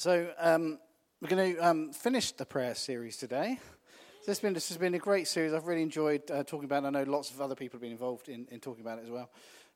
[0.00, 0.78] So um,
[1.20, 3.58] we're going to um, finish the prayer series today.
[4.20, 5.52] This, has been, this has been a great series.
[5.52, 6.86] I've really enjoyed uh, talking about it.
[6.86, 9.10] I know lots of other people have been involved in, in talking about it as
[9.10, 9.28] well.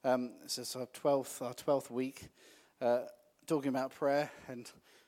[0.02, 2.30] Um, this is our 12th, our 12th week
[2.80, 3.00] uh,
[3.46, 4.60] talking about prayer, and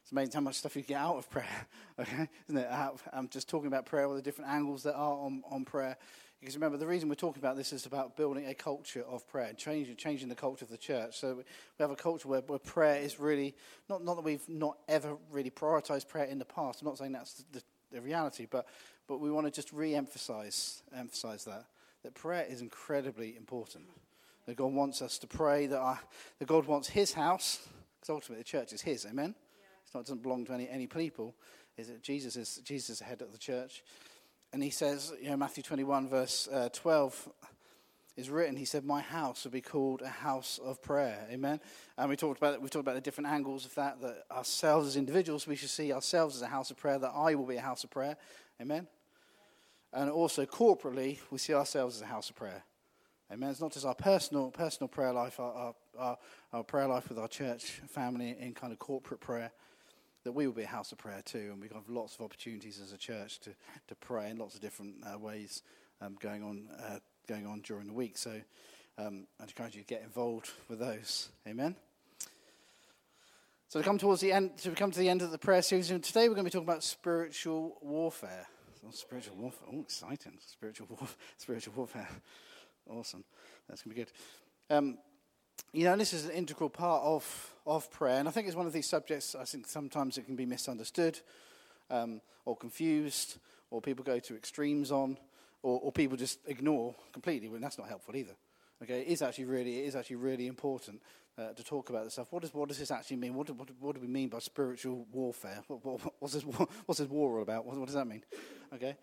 [0.02, 1.67] it's amazing how much stuff you get out of prayer,
[1.98, 2.29] okay?
[2.51, 2.69] Isn't it?
[3.11, 5.96] I'm just talking about prayer, all the different angles that are on, on prayer.
[6.41, 9.46] Because remember, the reason we're talking about this is about building a culture of prayer,
[9.46, 11.19] and changing, changing the culture of the church.
[11.19, 11.43] So we
[11.80, 13.55] have a culture where, where prayer is really,
[13.89, 16.83] not, not that we've not ever really prioritized prayer in the past.
[16.83, 18.66] I'm not saying that's the, the reality, but,
[19.09, 21.65] but we want to just re emphasize emphasize that,
[22.02, 23.84] that prayer is incredibly important.
[24.46, 25.98] That God wants us to pray, that, our,
[26.38, 27.66] that God wants His house,
[27.98, 29.34] because ultimately the church is His, amen?
[29.59, 29.65] Yeah.
[29.84, 31.34] It's not, it doesn't belong to any, any people.
[31.77, 33.82] Is it Jesus is Jesus is the head of the church.
[34.52, 37.28] And he says, you know, Matthew 21, verse uh, 12
[38.16, 41.27] is written, he said, My house will be called a house of prayer.
[41.30, 41.60] Amen.
[41.98, 44.96] And we talked about we talked about the different angles of that, that ourselves as
[44.96, 47.60] individuals, we should see ourselves as a house of prayer, that I will be a
[47.60, 48.16] house of prayer.
[48.60, 48.87] Amen.
[49.93, 52.65] And also corporately, we see ourselves as a house of prayer.
[53.30, 53.51] Amen.
[53.51, 56.18] It's not just our personal personal prayer life, our, our, our,
[56.52, 59.52] our prayer life with our church family in kind of corporate prayer
[60.27, 62.80] that we will be a house of prayer too, and we have lots of opportunities
[62.82, 63.51] as a church to,
[63.87, 65.62] to pray in lots of different uh, ways
[66.00, 68.19] um, going on uh, going on during the week.
[68.19, 68.41] So
[68.99, 71.28] um, I encourage you to get involved with those.
[71.47, 71.77] Amen.
[73.69, 75.93] So to come towards the end, to come to the end of the prayer series,
[75.93, 78.49] and today we're going to be talking about spiritual warfare.
[78.84, 80.38] Oh, spiritual warfare, oh, exciting!
[80.44, 82.09] Spiritual warfare, spiritual warfare,
[82.91, 83.22] awesome.
[83.69, 84.77] That's going to be good.
[84.77, 84.99] Um,
[85.72, 88.66] you know, this is an integral part of, of prayer, and I think it's one
[88.66, 91.21] of these subjects I think sometimes it can be misunderstood
[91.91, 93.38] um, or confused,
[93.71, 95.19] or people go to extremes on,
[95.62, 98.34] or, or people just ignore completely, and that's not helpful either.
[98.82, 101.00] Okay, it is actually really, it is actually really important
[101.38, 102.28] uh, to talk about this stuff.
[102.31, 103.34] What does, what does this actually mean?
[103.34, 105.62] What do, what, what do we mean by spiritual warfare?
[105.66, 107.65] What, what, what's, this, what's this war all about?
[107.65, 108.22] What, what does that mean?
[108.75, 108.97] Okay,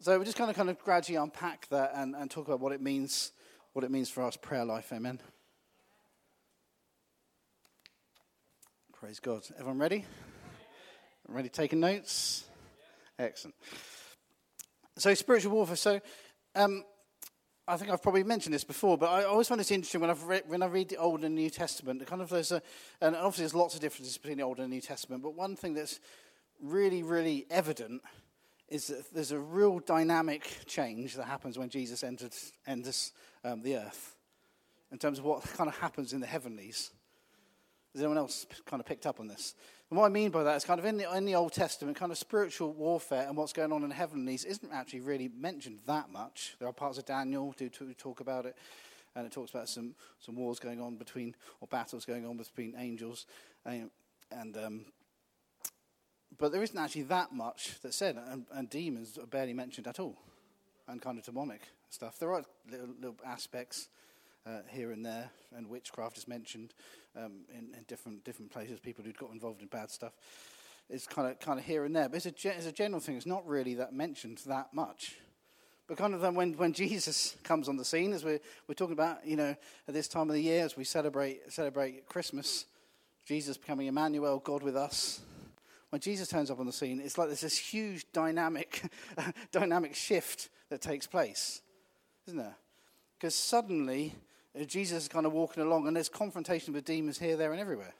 [0.00, 2.72] so we're just kind of kind of gradually unpack that and, and talk about what
[2.72, 3.32] it means,
[3.72, 4.92] what it means for us prayer life.
[4.92, 5.20] Amen.
[9.00, 9.42] Praise God.
[9.54, 10.04] Everyone ready?
[11.28, 12.46] Ready taking notes?
[13.16, 13.54] Excellent.
[14.96, 15.76] So, spiritual warfare.
[15.76, 16.00] So,
[16.56, 16.82] um,
[17.68, 20.24] I think I've probably mentioned this before, but I always find this interesting when, I've
[20.24, 22.04] read, when I read the Old and New Testament.
[22.08, 22.60] Kind of there's a,
[23.00, 25.74] and obviously there's lots of differences between the Old and New Testament, but one thing
[25.74, 26.00] that's
[26.60, 28.02] really, really evident
[28.68, 32.34] is that there's a real dynamic change that happens when Jesus entered,
[32.66, 33.12] enters
[33.44, 34.16] um, the earth
[34.90, 36.90] in terms of what kind of happens in the heavenlies.
[37.98, 39.56] Has anyone else kind of picked up on this?
[39.90, 41.96] And what I mean by that is kind of in the, in the Old Testament,
[41.96, 45.80] kind of spiritual warfare and what's going on in the heavenlies isn't actually really mentioned
[45.88, 46.54] that much.
[46.60, 48.54] There are parts of Daniel do talk about it,
[49.16, 52.76] and it talks about some, some wars going on between, or battles going on between
[52.78, 53.26] angels.
[53.66, 53.90] And,
[54.30, 54.84] and um,
[56.38, 59.98] but there isn't actually that much that's said, and, and demons are barely mentioned at
[59.98, 60.16] all,
[60.86, 62.20] and kind of demonic stuff.
[62.20, 63.88] There are little, little aspects
[64.48, 66.72] uh, here and there, and witchcraft is mentioned
[67.16, 68.80] um, in, in, different different places.
[68.80, 70.12] People who'd got involved in bad stuff.
[70.88, 73.16] It's kind of kind of here and there, but it's a, it's a general thing.
[73.16, 75.16] It's not really that mentioned that much.
[75.86, 78.92] But kind of then when, when Jesus comes on the scene, as we're, we're talking
[78.92, 79.56] about, you know,
[79.86, 82.64] at this time of the year, as we celebrate celebrate Christmas,
[83.26, 85.20] Jesus becoming Emmanuel, God with us.
[85.90, 88.82] When Jesus turns up on the scene, it's like there's this huge dynamic,
[89.52, 91.62] dynamic shift that takes place,
[92.26, 92.56] isn't there?
[93.18, 94.14] Because suddenly
[94.58, 97.60] Uh, Jesus is kind of walking along, and there's confrontation with demons here, there, and
[97.60, 97.94] everywhere.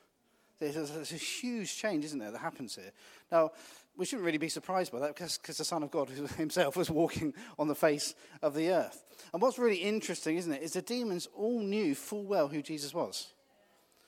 [0.59, 2.91] There's a, there's a huge change, isn't there, that happens here.
[3.31, 3.53] Now,
[3.97, 6.91] we shouldn't really be surprised by that because, because the Son of God himself was
[6.91, 9.05] walking on the face of the earth.
[9.33, 12.95] And what's really interesting, isn't it, is the demons all knew full well who Jesus
[12.95, 13.29] was.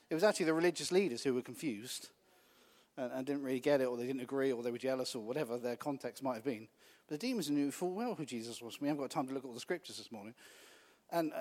[0.09, 2.09] It was actually the religious leaders who were confused
[2.97, 5.23] and, and didn't really get it, or they didn't agree, or they were jealous, or
[5.23, 6.67] whatever their context might have been.
[7.09, 8.81] But the demons knew full well who Jesus was.
[8.81, 10.35] We haven't got time to look at all the scriptures this morning.
[11.13, 11.33] And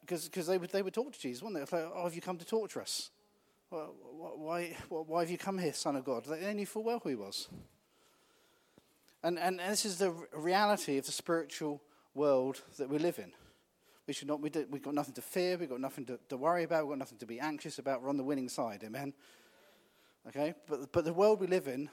[0.00, 1.76] because uh, uh, they, would, they would talk to Jesus, wouldn't they?
[1.76, 3.10] Like, oh, have you come to torture us?
[3.70, 6.24] Why, why have you come here, Son of God?
[6.24, 7.48] They knew full well who he was.
[9.22, 11.82] And, and this is the reality of the spiritual
[12.14, 13.32] world that we live in.
[14.06, 16.36] We should not, we do, we've got nothing to fear, we've got nothing to, to
[16.36, 18.02] worry about, we've got nothing to be anxious about.
[18.02, 19.14] We're on the winning side, amen?
[20.28, 20.54] Okay?
[20.68, 21.88] But, but the world we live in,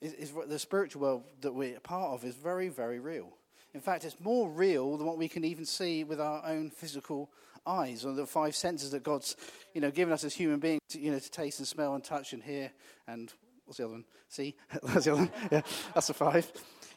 [0.00, 3.37] is, is the spiritual world that we're a part of, is very, very real.
[3.74, 7.30] In fact, it's more real than what we can even see with our own physical
[7.66, 9.36] eyes, or the five senses that God's,
[9.74, 12.02] you know, given us as human beings, to, you know, to taste and smell and
[12.02, 12.70] touch and hear
[13.06, 13.32] and
[13.68, 14.04] what's the other one?
[14.28, 15.30] See, that's the other one.
[15.52, 15.60] Yeah,
[15.94, 16.50] that's the five.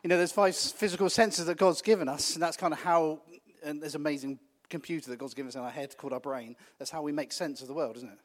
[0.03, 3.19] You know, there's five physical senses that God's given us, and that's kind of how.
[3.63, 4.39] And there's amazing
[4.69, 6.55] computer that God's given us in our head called our brain.
[6.79, 8.19] That's how we make sense of the world, isn't it?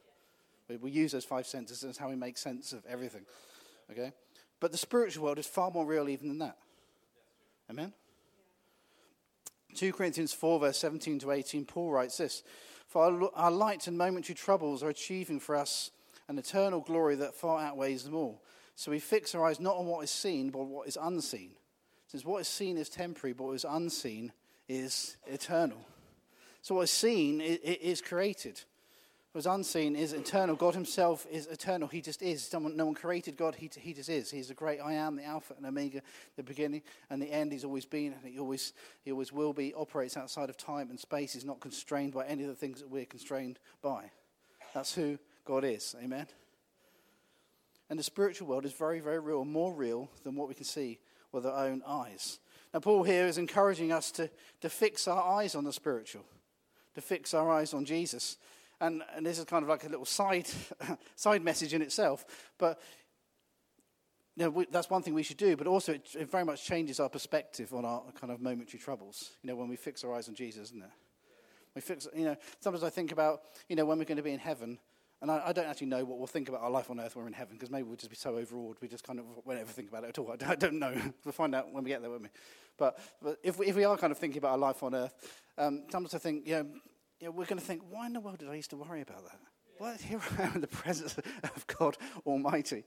[0.69, 3.27] We, we use those five senses, and that's how we make sense of everything.
[3.91, 4.13] Okay?
[4.61, 6.57] But the spiritual world is far more real even than that.
[7.69, 7.93] Amen?
[9.77, 12.43] 2 Corinthians 4, verse 17 to 18, Paul writes this
[12.89, 15.91] For our, light and momentary troubles are achieving for us
[16.29, 18.43] an eternal glory that far outweighs them all.
[18.75, 21.53] So we fix our eyes not on what is seen, but what is unseen.
[22.09, 24.33] Since what is seen is temporary, but what is unseen
[24.69, 25.87] is eternal.
[26.63, 28.63] So what is seen is created.
[29.37, 30.57] What is unseen is eternal.
[30.57, 31.89] God himself is eternal.
[31.89, 32.43] He just is.
[32.43, 33.55] Someone, no one created God.
[33.55, 34.31] He, he just is.
[34.31, 36.01] He's the great I am, the Alpha and Omega,
[36.37, 36.81] the beginning
[37.11, 37.53] and the end.
[37.53, 38.73] He's always been and he always,
[39.03, 39.75] he always will be.
[39.75, 41.35] Operates outside of time and space.
[41.35, 44.11] He's not constrained by any of the things that we're constrained by.
[44.73, 45.95] That's who God is.
[46.03, 46.29] Amen?
[47.91, 50.99] And the spiritual world is very, very real, more real than what we can see
[51.31, 52.39] with our own eyes.
[52.73, 54.31] Now, Paul here is encouraging us to,
[54.63, 56.25] to fix our eyes on the spiritual,
[56.95, 58.39] to fix our eyes on Jesus.
[58.81, 60.49] And, and this is kind of like a little side,
[61.17, 62.25] side message in itself.
[62.59, 62.81] But
[64.37, 66.65] you know, we, that's one thing we should do, but also it, it, very much
[66.65, 70.15] changes our perspective on our kind of momentary troubles, you know, when we fix our
[70.15, 70.91] eyes on Jesus, isn't it?
[71.75, 74.33] We fix, you know, sometimes I think about, you know, when we're going to be
[74.33, 74.79] in heaven,
[75.23, 77.25] and I, I, don't actually know what we'll think about our life on earth when
[77.25, 79.59] we're in heaven, because maybe we'll just be so overawed we just kind of won't
[79.59, 80.31] ever think about it at all.
[80.31, 80.95] I don't, I don't know.
[81.25, 82.29] we'll find out when we get there, won't we?
[82.77, 85.15] But, but if, we, if we are kind of thinking about our life on earth,
[85.57, 86.67] um, sometimes I think, you know,
[87.21, 89.01] you know we're going to think, why in the world did I used to worry
[89.01, 89.39] about that?
[89.79, 91.97] Well, here I am in the presence of God
[92.27, 92.85] Almighty.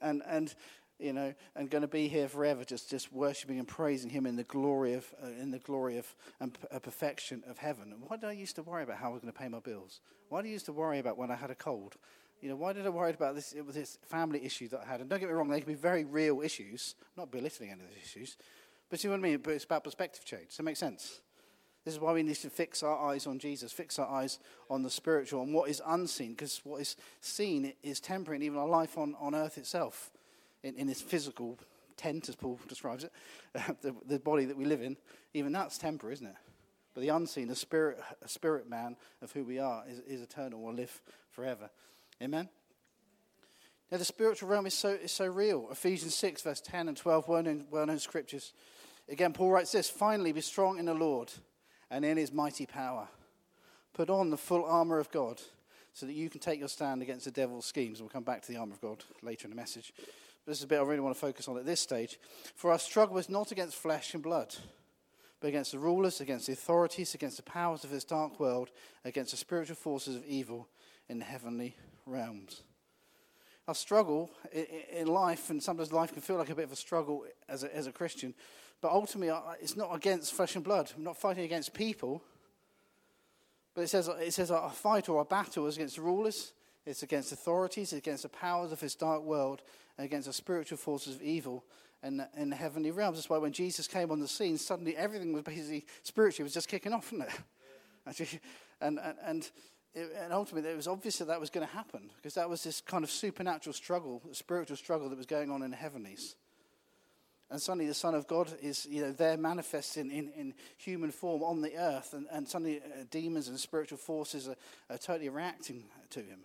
[0.00, 0.54] And, and
[0.98, 4.36] you know, and going to be here forever, just, just worshiping and praising Him in
[4.36, 7.92] the glory of, uh, in the glory of and uh, perfection of heaven.
[7.92, 9.60] And why did I used to worry about how I was going to pay my
[9.60, 10.00] bills?
[10.28, 11.96] Why did I used to worry about when I had a cold?
[12.40, 13.52] You know, why did I worry about this?
[13.52, 15.00] It was this family issue that I had.
[15.00, 16.94] And don't get me wrong, they can be very real issues.
[17.16, 18.36] Not belittling any of these issues,
[18.90, 19.38] but you know what I mean.
[19.38, 20.48] But it's about perspective change.
[20.48, 21.20] Does that make sense?
[21.84, 24.38] This is why we need to fix our eyes on Jesus, fix our eyes
[24.70, 28.58] on the spiritual, on what is unseen, because what is seen is temporary, and even
[28.58, 30.10] our life on, on earth itself
[30.62, 31.58] in, in this physical
[31.96, 33.12] tent, as Paul describes it,
[33.82, 34.96] the, the body that we live in,
[35.34, 36.36] even that's temporary, isn't it?
[36.94, 40.62] But the unseen, the spirit, a spirit man of who we are, is, is eternal,
[40.62, 41.68] will live forever.
[42.22, 42.48] Amen?
[43.90, 45.68] Now, the spiritual realm is so, is so real.
[45.70, 48.54] Ephesians 6, verse 10 and 12, well known, well known scriptures.
[49.08, 51.30] Again, Paul writes this Finally, be strong in the Lord
[51.94, 53.06] and in his mighty power.
[53.92, 55.40] Put on the full armor of God
[55.92, 58.00] so that you can take your stand against the devil's schemes.
[58.00, 59.92] We'll come back to the armor of God later in the message.
[59.96, 62.18] But This is a bit I really want to focus on at this stage.
[62.56, 64.52] For our struggle is not against flesh and blood,
[65.38, 68.70] but against the rulers, against the authorities, against the powers of this dark world,
[69.04, 70.66] against the spiritual forces of evil
[71.08, 71.76] in the heavenly
[72.06, 72.62] realms.
[73.68, 74.32] Our struggle
[74.92, 77.74] in life, and sometimes life can feel like a bit of a struggle as a,
[77.74, 78.34] as a Christian,
[78.80, 80.92] but ultimately it's not against flesh and blood.
[80.96, 82.22] We're not fighting against people.
[83.74, 86.52] But it says, it says our fight or our battle is against rulers,
[86.86, 89.62] it's against authorities, it's against the powers of this dark world,
[89.98, 91.64] and against the spiritual forces of evil
[92.04, 93.16] in, in the heavenly realms.
[93.16, 96.68] That's why when Jesus came on the scene, suddenly everything was basically spiritually was just
[96.68, 97.30] kicking off, wasn't
[98.06, 98.40] it?
[98.80, 99.50] And, and, and,
[99.94, 102.62] it, and ultimately, it was obvious that that was going to happen because that was
[102.64, 106.34] this kind of supernatural struggle, spiritual struggle that was going on in the heavenlies.
[107.50, 111.42] And suddenly the Son of God is, you know, there manifesting in, in human form
[111.42, 112.14] on the earth.
[112.14, 114.56] And, and suddenly uh, demons and spiritual forces are,
[114.90, 116.40] are totally reacting to him.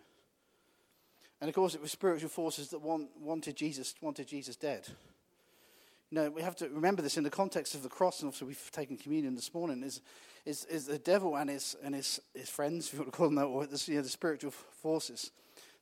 [1.42, 4.88] And of course, it was spiritual forces that want, wanted, Jesus, wanted Jesus dead.
[6.12, 8.46] You know, we have to remember this in the context of the cross, and also
[8.46, 10.02] we've taken communion this morning, is,
[10.46, 13.28] is, is the devil and, his, and his, his friends, if you want to call
[13.28, 15.32] them that, or the, you know, the spiritual forces,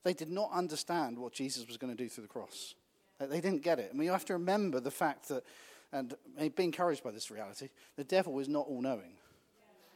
[0.03, 2.75] they did not understand what Jesus was going to do through the cross.
[3.19, 3.91] They didn't get it.
[3.91, 5.43] And we have to remember the fact that,
[5.91, 6.15] and
[6.55, 9.13] be encouraged by this reality, the devil is not all knowing.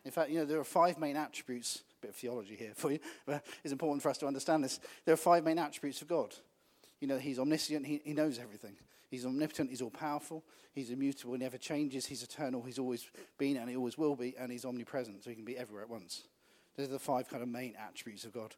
[0.04, 2.92] In fact, you know, there are five main attributes a bit of theology here for
[2.92, 4.80] you, but it's important for us to understand this.
[5.06, 6.34] There are five main attributes of God.
[7.00, 8.76] You know, He's omniscient, He, he knows everything.
[9.10, 13.58] He's omnipotent, He's all powerful, He's immutable, He never changes, He's eternal, He's always been
[13.58, 16.24] and He always will be, and He's omnipresent, so He can be everywhere at once.
[16.78, 18.56] Those are the five kind of main attributes of God,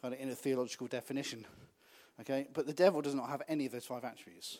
[0.00, 1.44] kind of in a theological definition.
[2.20, 2.48] Okay?
[2.52, 4.58] But the devil does not have any of those five attributes.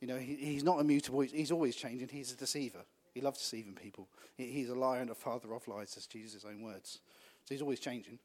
[0.00, 2.80] You know, he, he's not immutable, he's, he's always changing, he's a deceiver.
[3.12, 4.08] He loves deceiving people.
[4.36, 7.00] He, he's a liar and a father of lies, as Jesus' own words.
[7.44, 8.18] So he's always changing.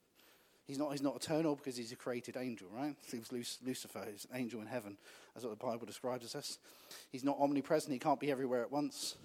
[0.68, 2.96] He's not, he's not eternal because he's a created angel, right?
[3.12, 4.98] He was Lucifer, he's an angel in heaven.
[5.34, 6.58] That's what the Bible describes us.
[7.12, 7.94] He's not omnipresent.
[7.94, 9.16] He can't be everywhere at once.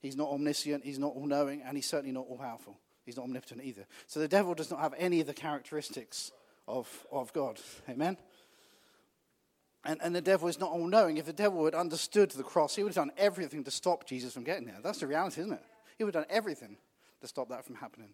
[0.00, 0.84] He's not omniscient.
[0.84, 1.62] He's not all knowing.
[1.62, 2.76] And he's certainly not all powerful.
[3.04, 3.86] He's not omnipotent either.
[4.06, 6.30] So the devil does not have any of the characteristics
[6.68, 7.58] of, of God.
[7.88, 8.16] Amen?
[9.84, 11.16] And, and the devil is not all knowing.
[11.16, 14.34] If the devil had understood the cross, he would have done everything to stop Jesus
[14.34, 14.78] from getting there.
[14.82, 15.62] That's the reality, isn't it?
[15.96, 16.76] He would have done everything
[17.20, 18.10] to stop that from happening.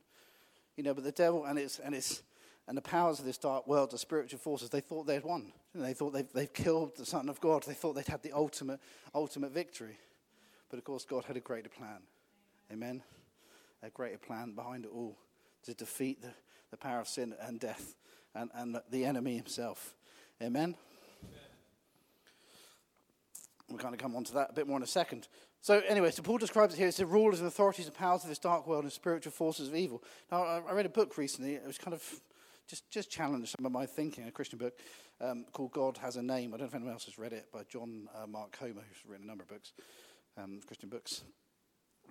[0.76, 2.22] You know, but the devil and his, and his,
[2.66, 5.52] and the powers of this dark world, the spiritual forces, they thought they'd won.
[5.74, 7.62] They thought they've, they've killed the Son of God.
[7.64, 8.80] They thought they'd had the ultimate,
[9.14, 9.98] ultimate victory.
[10.70, 12.02] But of course, God had a greater plan.
[12.72, 13.02] Amen?
[13.82, 15.16] A greater plan behind it all
[15.64, 16.32] to defeat the,
[16.70, 17.94] the power of sin and death
[18.34, 19.94] and, and the enemy himself.
[20.42, 20.76] Amen?
[23.70, 25.28] We're going to come on to that a bit more in a second.
[25.62, 28.28] So, anyway, so Paul describes it here as the rulers and authorities and powers of
[28.28, 30.02] this dark world and spiritual forces of evil.
[30.30, 31.54] Now, I read a book recently.
[31.54, 32.02] It was kind of
[32.68, 34.78] just, just challenged some of my thinking, a Christian book
[35.20, 36.52] um, called God Has a Name.
[36.52, 39.10] I don't know if anyone else has read it, by John uh, Mark Comer, who's
[39.10, 39.72] written a number of books,
[40.36, 41.22] um, Christian books.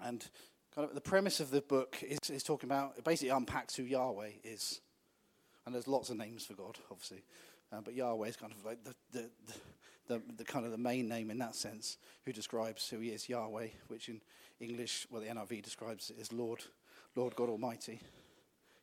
[0.03, 0.25] And
[0.73, 3.83] kind of the premise of the book is, is talking about, it basically unpacks who
[3.83, 4.81] Yahweh is.
[5.65, 7.23] And there's lots of names for God, obviously.
[7.71, 9.29] Uh, but Yahweh is kind of like the, the
[10.07, 13.29] the, the kind of the main name in that sense, who describes who he is,
[13.29, 14.21] Yahweh, which in
[14.59, 16.63] English, well, the NIV describes it as Lord,
[17.15, 17.99] Lord God Almighty.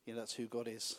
[0.07, 0.97] You know, that's who God is.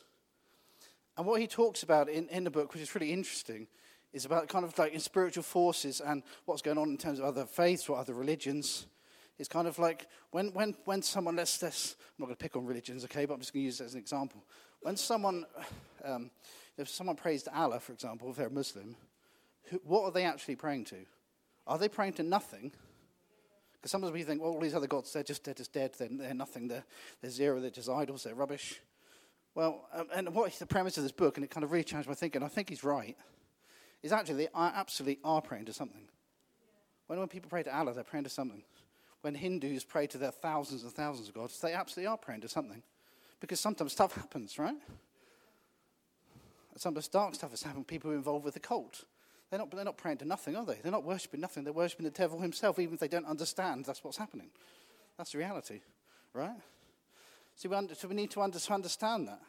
[1.17, 3.67] And what he talks about in, in the book, which is really interesting,
[4.13, 7.25] is about kind of like in spiritual forces and what's going on in terms of
[7.25, 8.85] other faiths or other religions.
[9.39, 12.55] It's kind of like when, when, when someone, let's, let's, I'm not going to pick
[12.55, 14.43] on religions, okay, but I'm just going to use it as an example.
[14.81, 15.45] When someone,
[16.03, 16.29] um,
[16.77, 18.95] if someone prays to Allah, for example, if they're a Muslim,
[19.83, 20.97] what are they actually praying to?
[21.67, 22.71] Are they praying to nothing?
[23.73, 26.09] Because sometimes we think, well, all these other gods, they're just, they're just dead, they're,
[26.11, 26.83] they're nothing, they're,
[27.21, 28.79] they're zero, they're just idols, they're rubbish.
[29.55, 31.83] Well, um, and what is the premise of this book, and it kind of really
[31.83, 33.17] changed my thinking, I think he's right,
[34.03, 36.07] is actually they are absolutely are praying to something.
[37.07, 38.63] When, when people pray to Allah, they're praying to something.
[39.21, 42.49] When Hindus pray to their thousands and thousands of gods, they absolutely are praying to
[42.49, 42.83] something.
[43.39, 44.77] Because sometimes stuff happens, right?
[46.77, 49.03] Sometimes dark stuff has happened, people are involved with the cult.
[49.51, 50.77] They're not, they're not praying to nothing, are they?
[50.81, 51.65] They're not worshipping nothing.
[51.65, 54.47] They're worshipping the devil himself, even if they don't understand that's what's happening.
[55.17, 55.81] That's the reality,
[56.33, 56.55] right?
[57.57, 59.41] So we, under, so we need to under, understand that.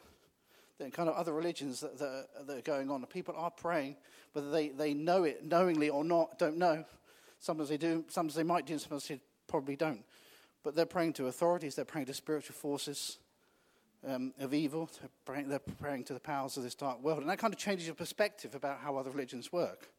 [0.77, 3.95] The kind of other religions that, that, are, that are going on, people are praying,
[4.33, 6.83] whether they, they know it knowingly or not, don't know.
[7.39, 10.03] Sometimes they do, sometimes they might do, sometimes they probably don't.
[10.63, 13.19] But they're praying to authorities, they're praying to spiritual forces
[14.05, 17.21] um, of evil, they're praying, they're praying to the powers of this dark world.
[17.21, 19.92] And that kind of changes your perspective about how other religions work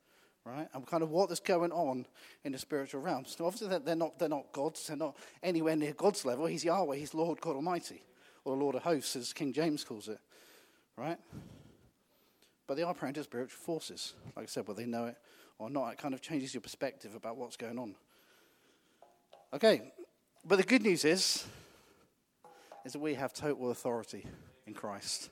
[0.45, 0.69] right?
[0.75, 2.07] And kind of what is going on
[2.45, 3.37] in the spiritual realms.
[3.39, 4.87] Now, obviously, they're not, they're not gods.
[4.87, 6.47] They're not anywhere near God's level.
[6.47, 6.97] He's Yahweh.
[6.97, 8.03] He's Lord God Almighty,
[8.45, 10.19] or the Lord of hosts, as King James calls it,
[10.97, 11.19] right?
[12.67, 14.15] But they are praying to spiritual forces.
[14.37, 15.17] Like I said, whether they know it
[15.59, 17.95] or not, it kind of changes your perspective about what's going on.
[19.53, 19.93] Okay,
[20.45, 21.47] but the good news is,
[22.85, 24.27] is that we have total authority
[24.67, 25.31] in Christ.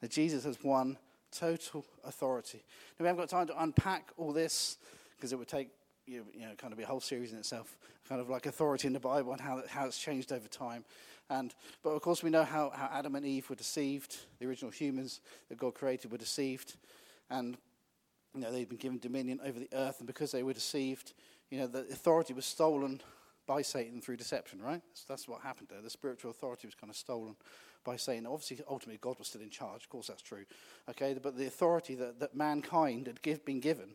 [0.00, 0.98] That Jesus has won
[1.32, 2.62] total authority.
[2.98, 4.78] Now, we haven't got time to unpack all this
[5.16, 5.68] because it would take
[6.06, 7.76] you know, kind of be a whole series in itself,
[8.08, 10.84] kind of like authority in the Bible and how, how it's changed over time.
[11.30, 14.16] And, but of course, we know how, how Adam and Eve were deceived.
[14.38, 16.76] The original humans that God created were deceived.
[17.30, 17.56] And
[18.34, 19.98] you know, they'd been given dominion over the earth.
[19.98, 21.12] And because they were deceived,
[21.50, 23.00] you know, the authority was stolen
[23.46, 24.82] by Satan through deception, right?
[24.94, 25.80] So that's what happened there.
[25.80, 27.36] The spiritual authority was kind of stolen
[27.84, 29.82] by Satan, obviously, ultimately, God was still in charge.
[29.82, 30.44] Of course, that's true.
[30.88, 33.90] Okay, but the authority that, that mankind had give, been given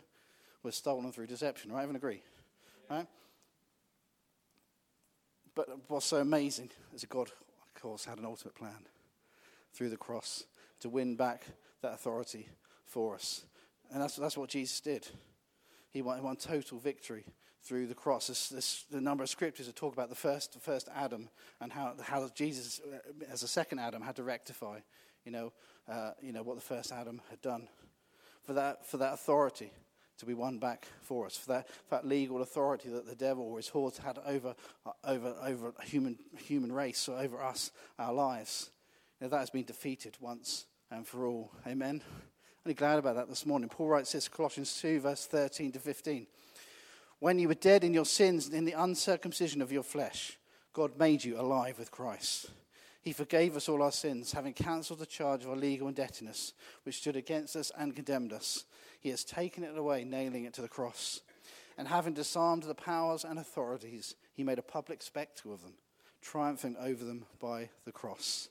[0.64, 1.84] was stolen through deception, right?
[1.84, 2.22] Everyone agree?
[2.90, 3.08] Right?
[5.56, 8.86] But what's so amazing is that God, of course, had an ultimate plan
[9.74, 10.44] through the cross
[10.82, 11.46] to win back
[11.82, 12.48] that authority
[12.86, 13.44] for us.
[13.92, 15.08] And that's, that's what Jesus did.
[15.92, 17.26] He won, he won total victory
[17.64, 18.28] through the cross.
[18.28, 21.30] There's, there's the number of scriptures that talk about the first, the first Adam
[21.62, 22.98] and how, how Jesus, uh,
[23.32, 24.80] as a second Adam, had to rectify,
[25.26, 25.54] you know,
[25.90, 27.68] uh, you know, what the first Adam had done.
[28.44, 29.72] For that, for that authority
[30.20, 33.44] to be won back for us, for that, for that legal authority that the devil
[33.44, 38.72] or his hordes had over, uh, over, over human, human race, over us, our lives.
[39.20, 41.52] You know, that has been defeated once and for all.
[41.68, 42.02] Amen.
[42.66, 43.70] I'm glad about that this morning.
[43.70, 46.28] Paul writes this, Colossians 2, verse 13 to 15.
[47.20, 50.38] When you were dead in your sins and in the uncircumcision of your flesh,
[50.74, 52.52] God made you alive with Christ.
[53.02, 56.98] He forgave us all our sins, having cancelled the charge of our legal indebtedness, which
[56.98, 58.66] stood against us and condemned us.
[59.00, 61.22] He has taken it away, nailing it to the cross.
[61.78, 65.74] And having disarmed the powers and authorities, he made a public spectacle of them,
[66.22, 68.50] triumphing over them by the cross.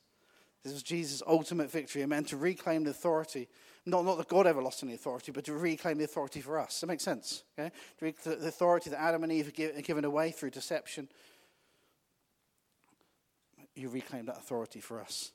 [0.67, 2.03] This was Jesus' ultimate victory.
[2.03, 3.47] It meant to reclaim the authority.
[3.85, 6.81] Not, not that God ever lost any authority, but to reclaim the authority for us.
[6.81, 7.45] That make sense?
[7.57, 7.71] Okay?
[8.01, 11.09] The authority that Adam and Eve had given away through deception.
[13.77, 15.31] You reclaim that authority for us.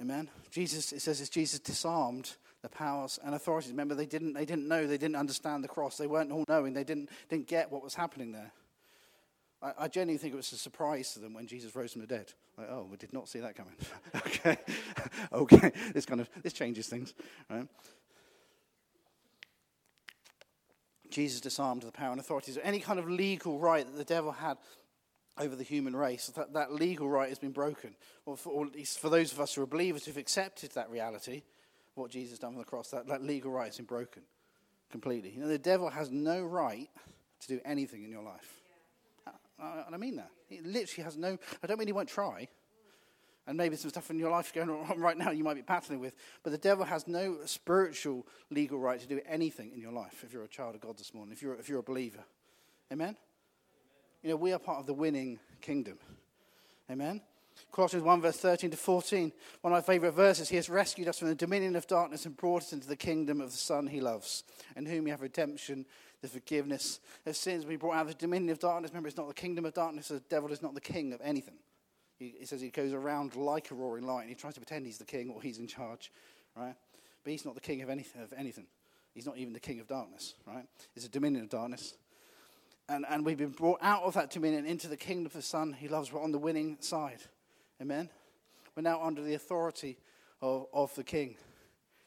[0.00, 0.28] Amen.
[0.50, 3.70] Jesus, it says, it's Jesus disarmed the powers and authorities.
[3.70, 5.96] Remember, they didn't, they didn't know, they didn't understand the cross.
[5.96, 8.50] They weren't all knowing, they didn't, didn't get what was happening there.
[9.78, 12.32] I, genuinely think it was a surprise to them when Jesus rose from the dead.
[12.58, 13.74] Like, oh, we did not see that coming.
[14.16, 14.56] okay,
[15.32, 17.14] okay, this kind of this changes things,
[17.48, 17.66] right?
[21.10, 22.58] Jesus disarmed the power and authorities.
[22.62, 24.58] Any kind of legal right that the devil had
[25.38, 27.94] over the human race, that, that legal right has been broken.
[28.26, 30.90] Or, for, or at least for those of us who are believers who've accepted that
[30.90, 31.42] reality,
[31.94, 34.22] what Jesus done on the cross, that, that legal right has been broken
[34.90, 35.30] completely.
[35.30, 36.88] You know, the devil has no right
[37.40, 38.63] to do anything in your life.
[39.58, 40.30] And I mean that.
[40.46, 42.48] He literally has no, I don't mean he won't try.
[43.46, 46.00] And maybe some stuff in your life going on right now you might be battling
[46.00, 46.14] with.
[46.42, 50.32] But the devil has no spiritual legal right to do anything in your life if
[50.32, 52.24] you're a child of God this morning, if you're, if you're a believer.
[52.92, 53.16] Amen?
[54.22, 55.98] You know, we are part of the winning kingdom.
[56.90, 57.20] Amen?
[57.70, 60.48] Colossians 1, verse 13 to 14, one of my favorite verses.
[60.48, 63.40] He has rescued us from the dominion of darkness and brought us into the kingdom
[63.40, 64.44] of the Son he loves,
[64.76, 65.86] in whom we have redemption,
[66.24, 67.66] the forgiveness of sins.
[67.66, 68.90] We brought out of the dominion of darkness.
[68.90, 70.08] Remember, it's not the kingdom of darkness.
[70.08, 71.58] The devil is not the king of anything.
[72.18, 74.28] He, he says he goes around like a roaring lion.
[74.28, 76.10] He tries to pretend he's the king or he's in charge,
[76.56, 76.74] right?
[77.22, 78.22] But he's not the king of anything.
[78.22, 78.66] Of anything.
[79.14, 80.64] He's not even the king of darkness, right?
[80.96, 81.94] It's a dominion of darkness.
[82.88, 85.72] And, and we've been brought out of that dominion into the kingdom of the Son
[85.72, 86.12] he loves.
[86.12, 87.20] We're on the winning side.
[87.80, 88.08] Amen?
[88.74, 89.98] We're now under the authority
[90.42, 91.36] of, of the King.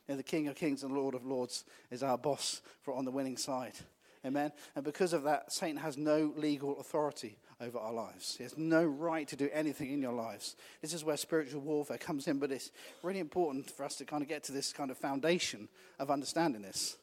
[0.08, 3.06] You know, the King of Kings and Lord of Lords is our boss for on
[3.06, 3.74] the winning side.
[4.28, 4.52] Amen?
[4.76, 8.36] And because of that, Satan has no legal authority over our lives.
[8.38, 10.56] He has no right to do anything in your lives.
[10.82, 14.22] This is where spiritual warfare comes in, but it's really important for us to kind
[14.22, 16.98] of get to this kind of foundation of understanding this.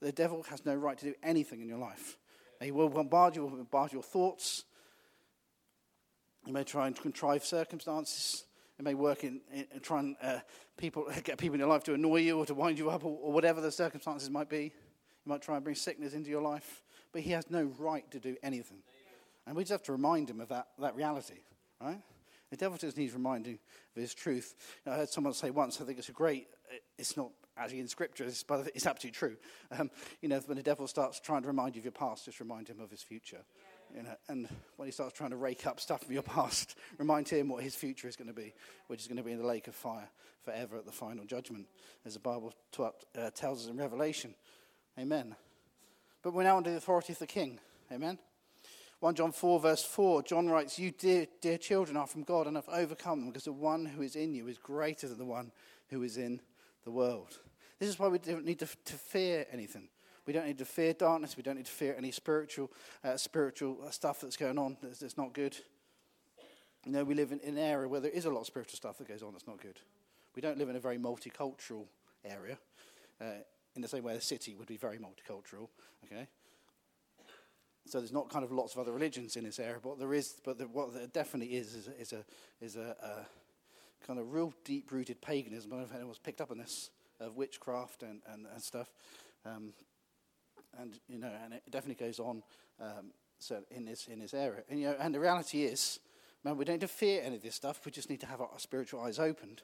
[0.00, 2.18] The devil has no right to do anything in your life.
[2.60, 4.64] He will bombard you, will bombard your thoughts,
[6.46, 8.44] he may try and contrive circumstances.
[8.76, 10.38] He may work in, in, in try and uh,
[10.76, 13.18] people, get people in your life to annoy you or to wind you up or,
[13.20, 14.72] or whatever the circumstances might be.
[15.26, 16.82] He might try and bring sickness into your life.
[17.12, 18.78] But he has no right to do anything.
[19.46, 21.40] And we just have to remind him of that, that reality,
[21.80, 22.00] right?
[22.50, 23.58] The devil just needs reminding
[23.96, 24.54] of his truth.
[24.84, 26.46] You know, I heard someone say once, I think it's a great,
[26.96, 29.36] it's not actually in scripture, but it's absolutely true.
[29.76, 29.90] Um,
[30.20, 32.68] you know, when the devil starts trying to remind you of your past, just remind
[32.68, 33.40] him of his future.
[33.96, 37.28] You know, and when he starts trying to rake up stuff from your past, remind
[37.28, 38.52] him what his future is going to be,
[38.88, 40.08] which is going to be in the lake of fire
[40.44, 41.66] forever at the final judgment,
[42.04, 44.34] as the Bible taught, uh, tells us in Revelation.
[44.98, 45.36] Amen.
[46.22, 47.60] But we're now under the authority of the King.
[47.92, 48.18] Amen.
[49.00, 52.56] 1 John 4, verse 4, John writes, You, dear, dear children, are from God and
[52.56, 55.52] have overcome them, because the one who is in you is greater than the one
[55.88, 56.40] who is in
[56.84, 57.38] the world.
[57.78, 59.88] This is why we don't need to, to fear anything.
[60.26, 61.36] We don't need to fear darkness.
[61.36, 62.72] We don't need to fear any spiritual,
[63.04, 65.56] uh, spiritual stuff that's going on that's, that's not good.
[66.84, 68.76] You know, we live in, in, an area where there is a lot of spiritual
[68.76, 69.78] stuff that goes on that's not good.
[70.34, 71.84] We don't live in a very multicultural
[72.24, 72.58] area,
[73.20, 73.42] uh,
[73.76, 75.68] in the same way a city would be very multicultural.
[76.04, 76.26] Okay,
[77.86, 80.40] so there's not kind of lots of other religions in this area, but there is.
[80.44, 82.24] But the, what there definitely is is, is a
[82.60, 85.72] is a, a kind of real deep-rooted paganism.
[85.72, 88.92] I don't know if anyone's picked up on this of witchcraft and, and, and stuff.
[89.44, 89.72] Um,
[90.78, 92.42] and you know, and it definitely goes on
[92.80, 94.62] um, so in this in this area.
[94.68, 96.00] And you know, and the reality is,
[96.44, 97.80] man, we don't need to fear any of this stuff.
[97.84, 99.62] We just need to have our spiritual eyes opened.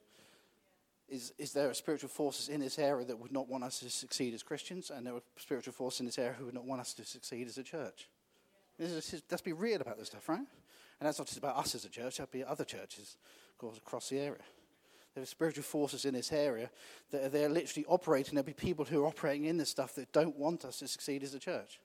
[1.09, 3.91] Is is there a spiritual forces in this area that would not want us to
[3.91, 6.81] succeed as Christians, and there are spiritual forces in this area who would not want
[6.81, 8.09] us to succeed as a church?
[8.79, 10.39] Is, let's be real about this stuff, right?
[10.39, 13.17] And that's not just about us as a church; that'll be other churches,
[13.63, 14.43] course, across the area.
[15.15, 16.71] There are spiritual forces in this area
[17.11, 18.35] that are there literally operating.
[18.35, 21.23] There'll be people who are operating in this stuff that don't want us to succeed
[21.23, 21.79] as a church.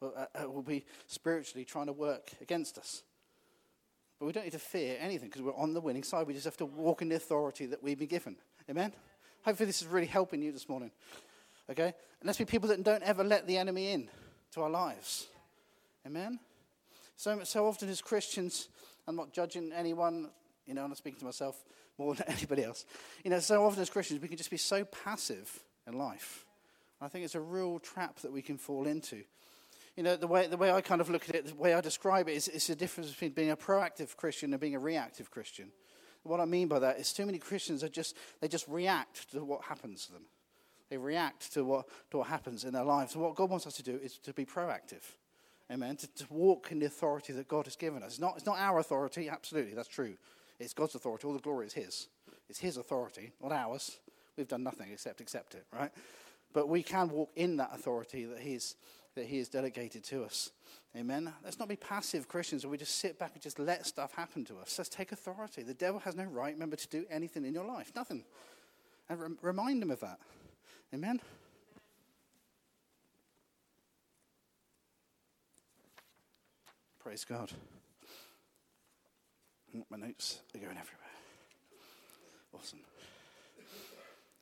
[0.00, 3.04] Well, uh, uh, will be spiritually trying to work against us.
[4.18, 6.26] But we don't need to fear anything because we're on the winning side.
[6.26, 8.36] We just have to walk in the authority that we've been given.
[8.70, 8.92] Amen?
[9.44, 10.90] Hopefully, this is really helping you this morning.
[11.70, 11.86] Okay?
[12.20, 14.08] And let's be people that don't ever let the enemy in
[14.52, 15.26] to our lives.
[16.06, 16.38] Amen?
[17.16, 18.68] So, so often as Christians,
[19.06, 20.30] I'm not judging anyone,
[20.66, 21.62] you know, I'm not speaking to myself
[21.98, 22.84] more than anybody else.
[23.24, 26.44] You know, so often as Christians, we can just be so passive in life.
[27.00, 29.22] I think it's a real trap that we can fall into.
[29.96, 31.80] You know, the way, the way I kind of look at it, the way I
[31.80, 35.30] describe it, is it's the difference between being a proactive Christian and being a reactive
[35.30, 35.70] Christian.
[36.24, 39.44] What I mean by that is too many Christians are just, they just react to
[39.44, 40.22] what happens to them.
[40.88, 43.14] They react to what, to what happens in their lives.
[43.14, 45.02] And what God wants us to do is to be proactive.
[45.70, 45.96] Amen.
[45.96, 48.12] To, to walk in the authority that God has given us.
[48.12, 50.14] It's not, it's not our authority, absolutely, that's true.
[50.60, 51.26] It's God's authority.
[51.26, 52.08] All the glory is His.
[52.48, 53.98] It's His authority, not ours.
[54.36, 55.90] We've done nothing except accept it, right?
[56.52, 58.76] But we can walk in that authority that He's
[59.14, 60.50] that He has delegated to us.
[60.96, 61.32] Amen.
[61.42, 64.44] Let's not be passive Christians where we just sit back and just let stuff happen
[64.46, 64.76] to us.
[64.76, 65.62] Let's take authority.
[65.62, 67.92] The devil has no right, remember, to do anything in your life.
[67.94, 68.24] Nothing.
[69.08, 70.18] And re- remind him of that.
[70.94, 71.20] Amen.
[77.02, 77.50] Praise God.
[79.74, 80.98] Mm, my notes are going everywhere.
[82.54, 82.80] Awesome.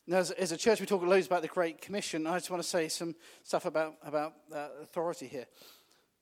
[0.07, 2.27] Now, as, as, a church, we talk loads about the Great Commission.
[2.27, 5.47] I just want to say some stuff about, about uh, authority here.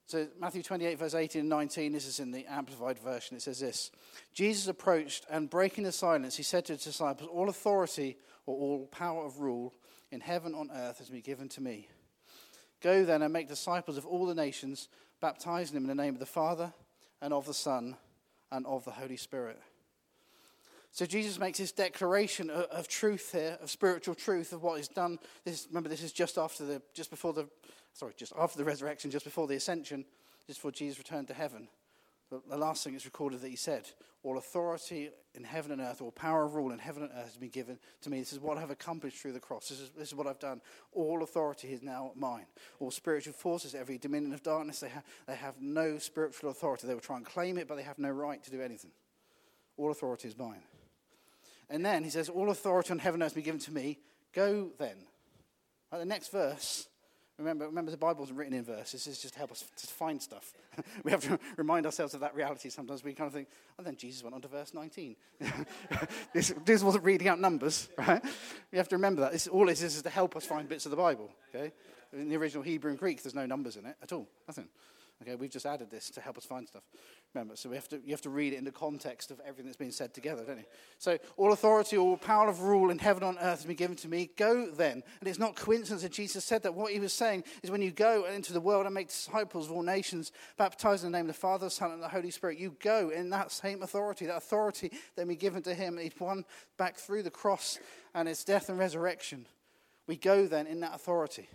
[0.07, 3.37] So, Matthew 28, verse 18 and 19, this is in the Amplified Version.
[3.37, 3.91] It says this
[4.35, 8.87] Jesus approached and breaking the silence, he said to his disciples, All authority or all
[8.87, 9.75] power of rule
[10.11, 11.89] in heaven on earth has been given to me.
[12.81, 14.89] Go then and make disciples of all the nations,
[15.21, 16.73] baptizing them in the name of the Father
[17.21, 17.97] and of the Son
[18.51, 19.61] and of the Holy Spirit.
[20.93, 24.89] So Jesus makes this declaration of, of truth here, of spiritual truth of what is
[24.89, 25.19] done.
[25.45, 27.49] This, remember, this is just after the, just before the,
[27.93, 30.05] sorry, just after the resurrection, just before the ascension,
[30.47, 31.69] just before Jesus returned to heaven.
[32.31, 33.89] The, the last thing is recorded that he said,
[34.23, 37.37] All authority in heaven and earth, all power of rule in heaven and earth has
[37.37, 38.19] been given to me.
[38.19, 39.69] This is what I've accomplished through the cross.
[39.69, 40.61] This is, this is what I've done.
[40.93, 42.47] All authority is now mine.
[42.81, 46.87] All spiritual forces, every dominion of darkness, they, ha- they have no spiritual authority.
[46.87, 48.91] They will try and claim it, but they have no right to do anything.
[49.77, 50.63] All authority is mine.
[51.71, 53.99] And then he says, All authority on heaven and earth has been given to me.
[54.33, 54.97] Go then.
[55.91, 56.89] Right, the next verse
[57.39, 59.05] Remember, remember, the Bible isn't written in verses.
[59.05, 60.53] This is just to help us to find stuff.
[61.05, 63.05] we have to remind ourselves of that reality sometimes.
[63.05, 63.47] We kind of think,
[63.79, 65.15] oh, then Jesus went on to verse 19.
[66.35, 68.21] this, this, wasn't reading out numbers, right?
[68.73, 69.33] We have to remember that.
[69.33, 71.73] This, all this is, is to help us find bits of the Bible, okay?
[72.13, 74.27] In the original Hebrew and Greek, there's no numbers in it at all.
[74.49, 74.67] Nothing.
[75.21, 76.85] Okay, we've just added this to help us find stuff.
[77.35, 79.67] Remember, so we have to, you have to read it in the context of everything
[79.67, 80.65] that's been said together, don't you?
[80.99, 83.97] So, all authority, all power of rule in heaven and on earth has been given
[83.97, 84.31] to me.
[84.37, 85.03] Go then.
[85.19, 86.75] And it's not coincidence that Jesus said that.
[86.75, 89.73] What he was saying is when you go into the world and make disciples of
[89.73, 92.59] all nations, baptize in the name of the Father, the Son, and the Holy Spirit,
[92.59, 94.27] you go in that same authority.
[94.27, 96.45] That authority that we given to him, he's won
[96.77, 97.81] back through the cross
[98.15, 99.47] and its death and resurrection.
[100.07, 101.49] We go then in that authority.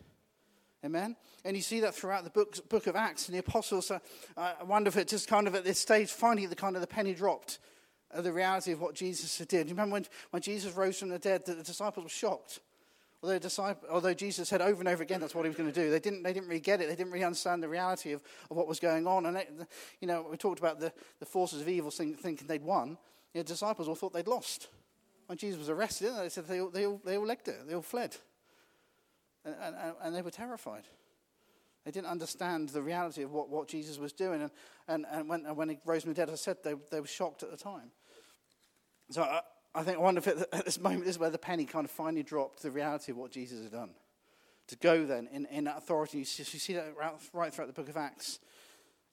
[0.85, 1.15] Amen?
[1.45, 3.89] And you see that throughout the book, book of Acts and the apostles.
[3.89, 3.99] Uh,
[4.37, 6.87] I wonder if it just kind of at this stage, finally, the kind of the
[6.87, 7.59] penny dropped
[8.11, 9.67] of the reality of what Jesus did.
[9.67, 12.59] You remember when, when Jesus rose from the dead, the, the disciples were shocked.
[13.23, 15.81] Although, disciple, although Jesus said over and over again that's what he was going to
[15.81, 16.89] do, they didn't, they didn't really get it.
[16.89, 19.25] They didn't really understand the reality of, of what was going on.
[19.25, 19.47] And, they,
[20.01, 22.97] you know, we talked about the, the forces of evil thinking they'd won.
[23.33, 24.67] The disciples all thought they'd lost.
[25.27, 27.65] When Jesus was arrested, they said they all, they all, they all legged it.
[27.65, 28.17] They all fled.
[29.45, 30.83] And, and, and, they were terrified.
[31.85, 34.41] They didn't understand the reality of what, what Jesus was doing.
[34.41, 34.51] And,
[34.87, 37.43] and, and when, when he rose from the dead, I said, they, they were shocked
[37.43, 37.91] at the time.
[39.09, 39.41] So I,
[39.75, 41.91] I think, I wonder if it, at this moment, is where the penny kind of
[41.91, 43.91] finally dropped the reality of what Jesus had done.
[44.67, 46.19] To go then in, in that authority.
[46.19, 48.39] You see, you see that right, right throughout the book of Acts.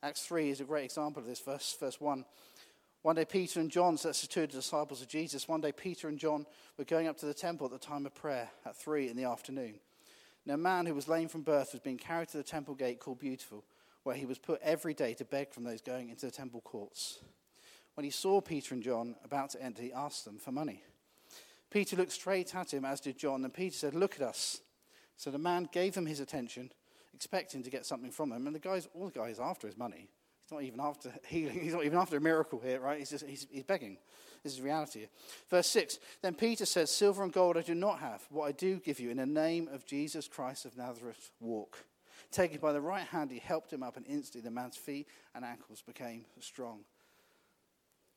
[0.02, 2.24] Acts 3 is a great example of this, verse, verse 1.
[3.02, 6.08] One day, Peter and John, so that's the two disciples of Jesus, one day, Peter
[6.08, 9.08] and John were going up to the temple at the time of prayer at 3
[9.08, 9.80] in the afternoon.
[10.46, 13.00] Now, a man who was lame from birth was being carried to the temple gate
[13.00, 13.64] called Beautiful,
[14.03, 17.18] where he was put every day to beg from those going into the temple courts.
[17.94, 20.83] When he saw Peter and John about to enter, he asked them for money.
[21.70, 24.61] Peter looked straight at him, as did John, and Peter said, Look at us.
[25.16, 26.72] So the man gave them his attention,
[27.12, 28.46] expecting to get something from them.
[28.46, 30.09] And the guy's, all the guy is after is money.
[30.42, 31.61] He's not even after healing.
[31.61, 32.98] He's not even after a miracle here, right?
[32.98, 33.98] He's, just, he's, he's begging.
[34.42, 35.07] This is reality.
[35.50, 38.22] Verse 6 Then Peter says, Silver and gold I do not have.
[38.31, 41.85] What I do give you in the name of Jesus Christ of Nazareth, walk.
[42.31, 45.44] Taking by the right hand, he helped him up, and instantly the man's feet and
[45.44, 46.81] ankles became strong.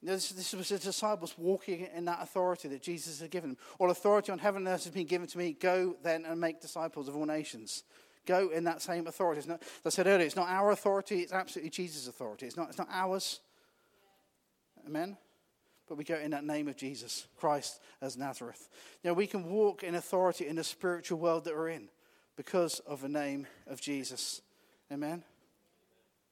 [0.03, 3.57] This, this, was the disciples walking in that authority that Jesus had given them.
[3.79, 5.53] All authority on heaven and earth has been given to me.
[5.53, 7.83] Go then and make disciples of all nations.
[8.25, 9.41] Go in that same authority.
[9.47, 12.45] Not, as I said earlier, it's not our authority, it's absolutely Jesus' authority.
[12.45, 13.39] It's not, it's not ours.
[14.85, 15.17] Amen?
[15.87, 18.69] But we go in that name of Jesus Christ as Nazareth.
[19.03, 21.89] Now we can walk in authority in the spiritual world that we're in
[22.35, 24.41] because of the name of Jesus.
[24.91, 25.23] Amen?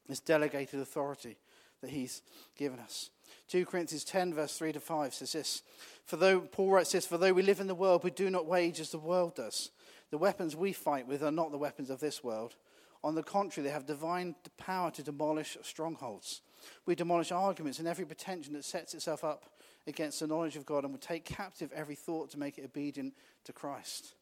[0.07, 1.37] This delegated authority
[1.81, 2.21] that he's
[2.57, 3.09] given us.
[3.47, 5.63] 2 Corinthians 10, verse 3 to 5 says this
[6.05, 8.45] For though, Paul writes this, For though we live in the world, we do not
[8.45, 9.71] wage as the world does.
[10.09, 12.55] The weapons we fight with are not the weapons of this world.
[13.03, 16.41] On the contrary, they have divine power to demolish strongholds.
[16.85, 19.45] We demolish arguments and every pretension that sets itself up
[19.87, 23.13] against the knowledge of God and we take captive every thought to make it obedient
[23.45, 24.13] to Christ.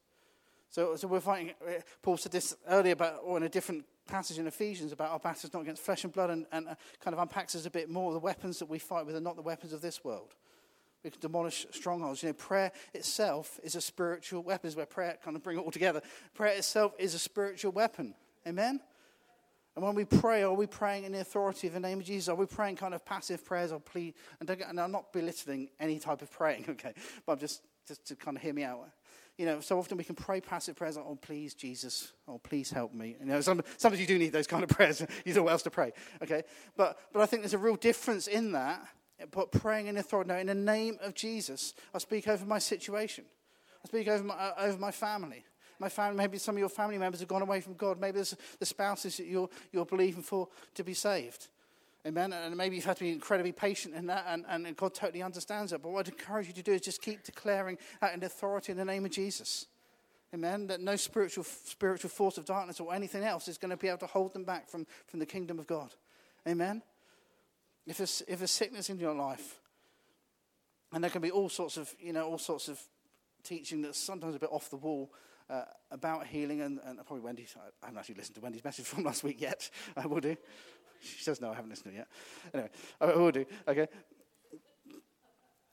[0.70, 4.38] So, so we're fighting, uh, Paul said this earlier about, or in a different passage
[4.38, 7.20] in Ephesians about our battles not against flesh and blood and, and uh, kind of
[7.20, 8.12] unpacks us a bit more.
[8.12, 10.34] The weapons that we fight with are not the weapons of this world.
[11.02, 12.22] We can demolish strongholds.
[12.22, 14.68] You know, prayer itself is a spiritual weapon.
[14.68, 16.02] Is where prayer kind of bring it all together.
[16.34, 18.14] Prayer itself is a spiritual weapon.
[18.46, 18.80] Amen.
[19.76, 22.28] And when we pray, are we praying in the authority of the name of Jesus?
[22.28, 24.14] Are we praying kind of passive prayers or plea?
[24.40, 26.92] And, get, and I'm not belittling any type of praying, okay?
[27.24, 28.80] But I'm just, just to kind of hear me out.
[29.38, 32.70] You know, so often we can pray passive prayers like, oh, please, Jesus, oh, please
[32.70, 33.16] help me.
[33.20, 35.02] You know, some, sometimes you do need those kind of prayers.
[35.24, 36.42] you know what else to pray, okay?
[36.76, 38.86] But, but I think there's a real difference in that
[39.30, 40.28] but praying in authority.
[40.28, 43.24] Now, in the name of Jesus, I speak over my situation.
[43.84, 45.44] I speak over my, uh, over my family.
[45.80, 47.98] My family, maybe some of your family members have gone away from God.
[47.98, 51.48] Maybe there's the spouses that you're, you're believing for to be saved.
[52.06, 52.34] Amen.
[52.34, 55.72] And maybe you've had to be incredibly patient in that, and, and God totally understands
[55.72, 55.82] that.
[55.82, 58.78] But what I'd encourage you to do is just keep declaring that in authority in
[58.78, 59.66] the name of Jesus.
[60.34, 60.66] Amen.
[60.66, 63.98] That no spiritual, spiritual force of darkness or anything else is going to be able
[63.98, 65.94] to hold them back from, from the kingdom of God.
[66.46, 66.82] Amen.
[67.86, 69.60] If there's, if there's sickness in your life,
[70.92, 72.78] and there can be all sorts of, you know, all sorts of
[73.42, 75.10] teaching that's sometimes a bit off the wall
[75.50, 79.04] uh, about healing, and, and probably Wendy, I haven't actually listened to Wendy's message from
[79.04, 79.68] last week yet.
[79.96, 80.36] I will do.
[81.02, 82.08] She says, no, I haven't listened to it yet.
[82.54, 83.86] Anyway, I will do, okay?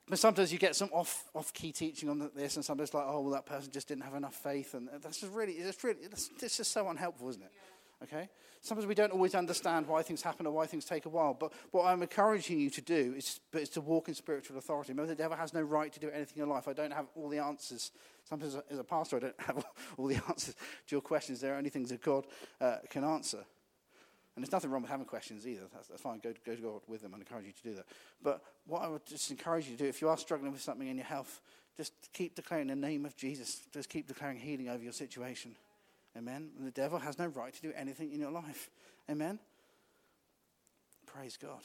[0.10, 3.32] But sometimes you get some off, off-key teaching on this, and sometimes like, oh, well,
[3.32, 6.58] that person just didn't have enough faith, and that's just really, it's really, it's, it's
[6.58, 7.52] just so unhelpful, isn't it?
[8.04, 8.30] Okay?
[8.62, 11.34] Sometimes we don't always understand why things happen or why things take a while.
[11.34, 14.94] But what I'm encouraging you to do is, but is to walk in spiritual authority.
[14.94, 16.68] Remember, the devil has no right to do anything in life.
[16.68, 17.92] I don't have all the answers.
[18.28, 19.66] Sometimes, as a pastor, I don't have
[19.98, 21.40] all the answers to your questions.
[21.40, 22.26] There are only things that God
[22.60, 23.46] uh, can answer.
[24.36, 25.63] And there's nothing wrong with having questions either.
[25.74, 26.20] That's, that's fine.
[26.20, 27.86] Go, go to God with them and encourage you to do that.
[28.22, 30.88] But what I would just encourage you to do, if you are struggling with something
[30.88, 31.42] in your health,
[31.76, 33.62] just keep declaring the name of Jesus.
[33.74, 35.56] Just keep declaring healing over your situation.
[36.18, 36.50] Amen.
[36.58, 38.70] And the devil has no right to do anything in your life.
[39.10, 39.40] Amen.
[41.06, 41.62] Praise God.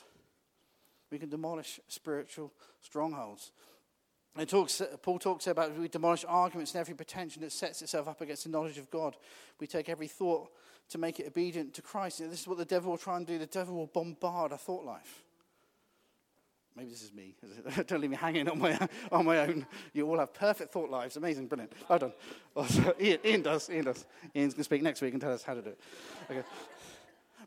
[1.11, 3.53] We can demolish spiritual strongholds.
[4.39, 8.23] It talks, Paul talks about we demolish arguments and every pretension that sets itself up
[8.23, 9.17] against the knowledge of God.
[9.61, 10.49] We take every thought
[10.89, 12.21] to make it obedient to Christ.
[12.21, 13.39] And this is what the devil will try and do.
[13.39, 15.23] The devil will bombard our thought life.
[16.75, 17.35] Maybe this is me.
[17.87, 19.67] Don't leave me hanging on my, on my own.
[19.93, 21.17] You all have perfect thought lives.
[21.17, 21.73] Amazing, brilliant.
[21.89, 22.13] Well done.
[23.01, 23.69] Ian, Ian does.
[23.69, 24.07] Ian does.
[24.35, 25.81] Ian's going to speak next week and tell us how to do it.
[26.31, 26.43] Okay.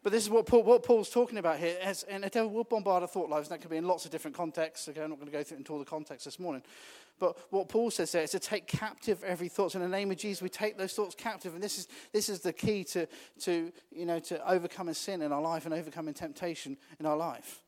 [0.05, 1.79] But this is what, Paul, what Paul's talking about here.
[1.81, 3.47] As, and the devil will bombard our thought lives.
[3.49, 4.87] And that can be in lots of different contexts.
[4.87, 6.61] Okay, I'm not going to go through into all the contexts this morning.
[7.17, 9.71] But what Paul says there is to take captive every thought.
[9.71, 11.55] So in the name of Jesus, we take those thoughts captive.
[11.55, 13.07] And this is, this is the key to,
[13.45, 17.63] to, you know, to overcoming sin in our life and overcoming temptation in our life.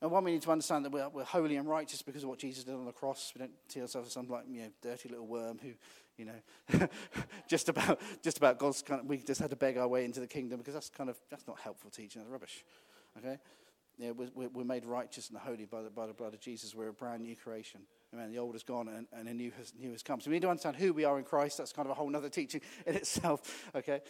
[0.00, 2.40] And one, we need to understand that we're, we're holy and righteous because of what
[2.40, 3.30] Jesus did on the cross.
[3.36, 5.74] We don't see ourselves as some like, you know, dirty little worm who
[6.22, 6.88] you know,
[7.48, 10.20] just about just about God's kind of, we just had to beg our way into
[10.20, 12.20] the kingdom because that's kind of that's not helpful teaching.
[12.22, 12.64] That's rubbish.
[13.18, 13.38] Okay,
[13.98, 16.74] yeah, we're, we're made righteous and holy by the, by the blood of Jesus.
[16.74, 17.82] We're a brand new creation.
[18.14, 18.32] Amen.
[18.32, 20.20] The old is gone and, and a new has, new has come.
[20.20, 21.58] So we need to understand who we are in Christ.
[21.58, 23.70] That's kind of a whole other teaching in itself.
[23.74, 24.00] Okay,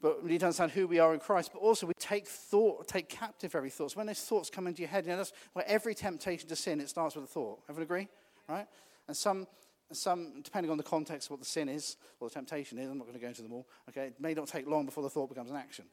[0.00, 1.50] but we need to understand who we are in Christ.
[1.52, 3.92] But also we take thought, take captive every thought.
[3.92, 6.56] So when those thoughts come into your head, you know, that's where every temptation to
[6.56, 7.60] sin it starts with a thought.
[7.68, 8.08] Everyone agree?
[8.48, 8.66] Right?
[9.08, 9.46] And some
[9.94, 12.98] some, depending on the context, of what the sin is or the temptation is, I'm
[12.98, 13.66] not going to go into them all.
[13.88, 15.84] Okay, it may not take long before the thought becomes an action.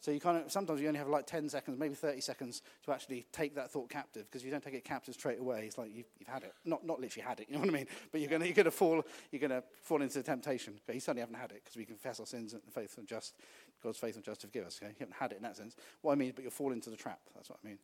[0.00, 2.92] So you kind of sometimes you only have like 10 seconds, maybe 30 seconds to
[2.92, 4.26] actually take that thought captive.
[4.26, 6.54] Because if you don't take it captive straight away, it's like you've, you've, had it.
[6.64, 7.86] Not, not literally had it, you know what I mean?
[8.12, 10.74] But you're going you're to fall you're to fall into the temptation.
[10.84, 13.34] Okay, you certainly haven't had it because we confess our sins and faith and just
[13.82, 14.78] God's faith and just to forgive us.
[14.80, 15.74] Okay, you haven't had it in that sense.
[16.02, 17.20] What I mean, but you'll fall into the trap.
[17.34, 17.78] That's what I mean.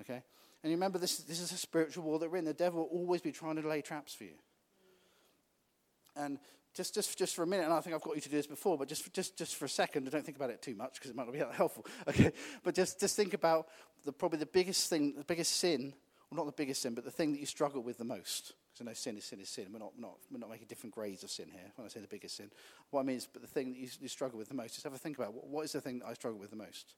[0.00, 0.22] Okay,
[0.62, 1.18] and you remember this.
[1.18, 2.44] This is a spiritual war that we're in.
[2.44, 4.34] The devil will always be trying to lay traps for you.
[6.16, 6.38] And
[6.74, 8.46] just, just, just for a minute, and I think I've got you to do this
[8.46, 11.10] before, but just, just, just for a second, don't think about it too much because
[11.10, 11.86] it might not be that helpful.
[12.08, 13.68] Okay, but just, just think about
[14.04, 15.94] the, probably the biggest thing, the biggest sin,
[16.30, 18.54] well, not the biggest sin, but the thing that you struggle with the most.
[18.72, 19.66] Because I know sin is sin is sin.
[19.72, 22.08] We're not, not, we're not making different grades of sin here when I say the
[22.08, 22.50] biggest sin.
[22.90, 24.84] What I mean is, but the thing that you, you struggle with the most, just
[24.84, 26.94] have a think about what, what is the thing that I struggle with the most?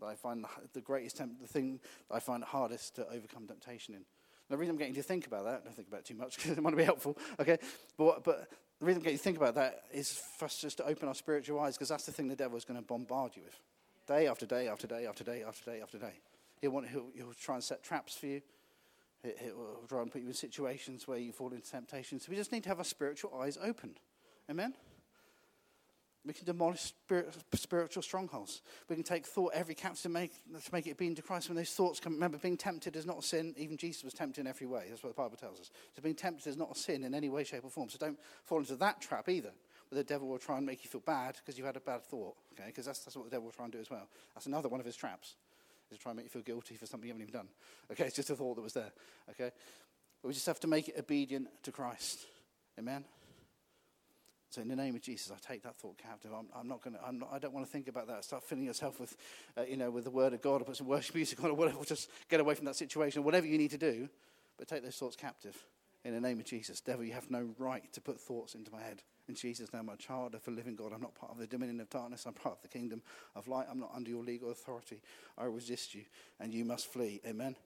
[0.00, 3.94] That I find the greatest, temp- the thing that I find hardest to overcome temptation
[3.94, 4.04] in
[4.48, 6.36] the reason I'm getting you to think about that, don't think about it too much
[6.42, 7.58] because it might be helpful, okay?
[7.96, 8.48] But, but
[8.80, 11.08] the reason I'm getting you to think about that is for us just to open
[11.08, 13.58] our spiritual eyes because that's the thing the devil is going to bombard you with.
[14.06, 16.14] Day after day after day after day after day after day.
[16.60, 18.40] He'll, want, he'll, he'll try and set traps for you.
[19.22, 22.20] He'll try and put you in situations where you fall into temptation.
[22.20, 23.96] So we just need to have our spiritual eyes open.
[24.50, 24.74] Amen?
[26.28, 28.60] We can demolish spirit, spiritual strongholds.
[28.88, 31.48] We can take thought every captive to make, to make it be into Christ.
[31.48, 33.54] When those thoughts come, remember, being tempted is not a sin.
[33.56, 34.84] Even Jesus was tempted in every way.
[34.90, 35.70] That's what the Bible tells us.
[35.96, 37.88] So being tempted is not a sin in any way, shape, or form.
[37.88, 39.52] So don't fall into that trap either,
[39.88, 42.04] where the devil will try and make you feel bad because you had a bad
[42.04, 42.36] thought.
[42.52, 44.06] Okay, because that's, that's what the devil will try and do as well.
[44.34, 45.36] That's another one of his traps,
[45.90, 47.48] is to try and make you feel guilty for something you haven't even done.
[47.90, 48.92] Okay, it's just a thought that was there.
[49.30, 49.50] Okay,
[50.20, 52.26] but we just have to make it obedient to Christ.
[52.78, 53.04] Amen.
[54.50, 56.30] So in the name of Jesus, I take that thought captive.
[56.32, 57.00] I'm, I'm not going to.
[57.30, 58.24] I don't want to think about that.
[58.24, 59.14] Start filling yourself with,
[59.58, 61.54] uh, you know, with the Word of God, or put some worship music on, or
[61.54, 61.84] whatever.
[61.84, 63.24] Just get away from that situation.
[63.24, 64.08] Whatever you need to do,
[64.56, 65.56] but take those thoughts captive.
[66.04, 68.80] In the name of Jesus, devil, you have no right to put thoughts into my
[68.80, 69.02] head.
[69.28, 70.92] In Jesus' name, I'm a child of the living God.
[70.94, 72.24] I'm not part of the dominion of darkness.
[72.24, 73.02] I'm part of the kingdom
[73.34, 73.66] of light.
[73.70, 75.02] I'm not under your legal authority.
[75.36, 76.04] I resist you,
[76.40, 77.20] and you must flee.
[77.26, 77.56] Amen.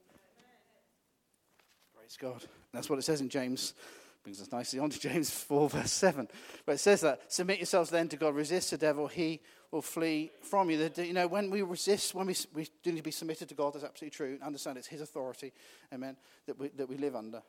[1.95, 2.43] Praise God.
[2.73, 3.75] That's what it says in James.
[4.23, 6.27] Brings us nicely on to James 4, verse 7,
[6.63, 10.31] where it says that Submit yourselves then to God, resist the devil, he will flee
[10.41, 10.89] from you.
[10.95, 13.73] You know, when we resist, when we, we do need to be submitted to God,
[13.73, 14.39] that's absolutely true.
[14.41, 15.51] Understand it's his authority,
[15.93, 17.41] amen, that we, that we live under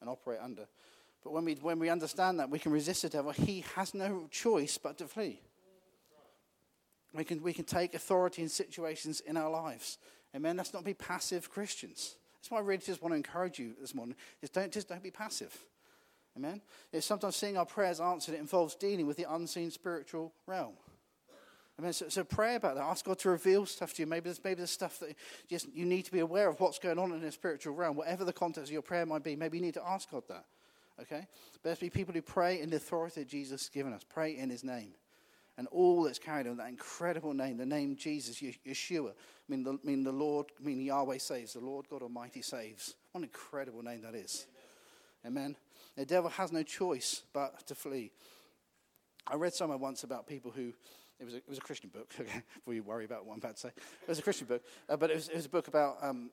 [0.00, 0.66] and operate under.
[1.22, 3.32] But when we, when we understand that, we can resist the devil.
[3.32, 5.40] He has no choice but to flee.
[7.12, 9.98] We can, we can take authority in situations in our lives.
[10.34, 10.56] Amen.
[10.56, 12.16] Let's not be passive Christians.
[12.36, 14.16] That's why I really just want to encourage you this morning.
[14.42, 15.56] Is don't just don't be passive.
[16.36, 16.60] Amen.
[16.92, 20.74] It's sometimes seeing our prayers answered, it involves dealing with the unseen spiritual realm.
[21.78, 21.92] Amen.
[21.92, 22.84] So, so pray about that.
[22.84, 24.06] Ask God to reveal stuff to you.
[24.06, 25.16] Maybe there's maybe there's stuff that
[25.48, 27.96] just you need to be aware of what's going on in the spiritual realm.
[27.96, 30.44] Whatever the context of your prayer might be, maybe you need to ask God that.
[31.00, 31.26] Okay?
[31.64, 34.02] Let's be people who pray in the authority that Jesus has given us.
[34.08, 34.94] Pray in his name.
[35.56, 39.12] And all that's carried on that incredible name, the name Jesus, Yeshua, I
[39.48, 42.94] mean the, mean the Lord, I mean Yahweh saves, the Lord God Almighty saves.
[43.12, 44.46] What an incredible name that is.
[45.24, 45.56] Amen.
[45.96, 48.10] The devil has no choice but to flee.
[49.26, 50.72] I read somewhere once about people who,
[51.18, 53.38] it was a, it was a Christian book, okay, before you worry about what I'm
[53.38, 53.68] about to say.
[53.68, 56.30] It was a Christian book, uh, but it was, it was, a book about, um,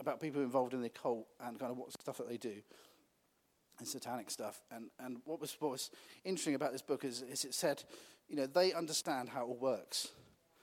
[0.00, 2.54] about people involved in the occult and kind of what stuff that they do
[3.78, 4.62] and satanic stuff.
[4.70, 5.90] And, and what, was, what was
[6.24, 7.82] interesting about this book is, is it said,
[8.28, 10.08] you know, they understand how it all works.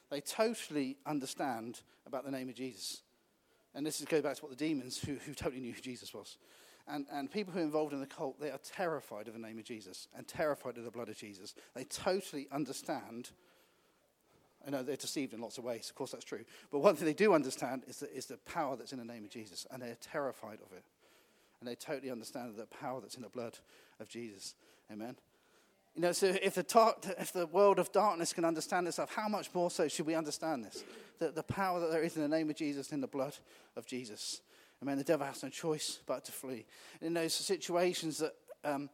[0.09, 3.01] They totally understand about the name of Jesus.
[3.73, 6.13] And this is go back to what the demons who, who totally knew who Jesus
[6.13, 6.37] was.
[6.93, 9.57] And, and people who are involved in the cult, they are terrified of the name
[9.57, 11.55] of Jesus and terrified of the blood of Jesus.
[11.73, 13.29] They totally understand.
[14.67, 16.43] I know they're deceived in lots of ways, of course that's true.
[16.69, 19.23] But one thing they do understand is the, is the power that's in the name
[19.23, 20.83] of Jesus, and they're terrified of it
[21.61, 23.57] and they totally understand the power that's in the blood
[23.99, 24.55] of Jesus.
[24.91, 25.15] Amen.
[25.95, 29.13] You know, so if the, talk, if the world of darkness can understand this stuff,
[29.13, 30.83] how much more so should we understand this?
[31.19, 33.35] That the power that there is in the name of Jesus, in the blood
[33.75, 34.41] of Jesus.
[34.81, 34.97] Amen.
[34.97, 36.65] The devil has no choice but to flee.
[37.01, 38.89] In those situations that, um,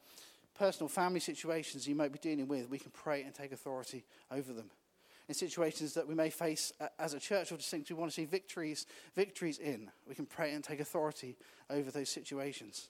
[0.58, 4.54] personal family situations you might be dealing with, we can pray and take authority over
[4.54, 4.69] them
[5.28, 8.26] in situations that we may face as a church or think we want to see
[8.26, 9.91] victories, victories in.
[10.08, 11.36] We can pray and take authority
[11.69, 12.89] over those situations.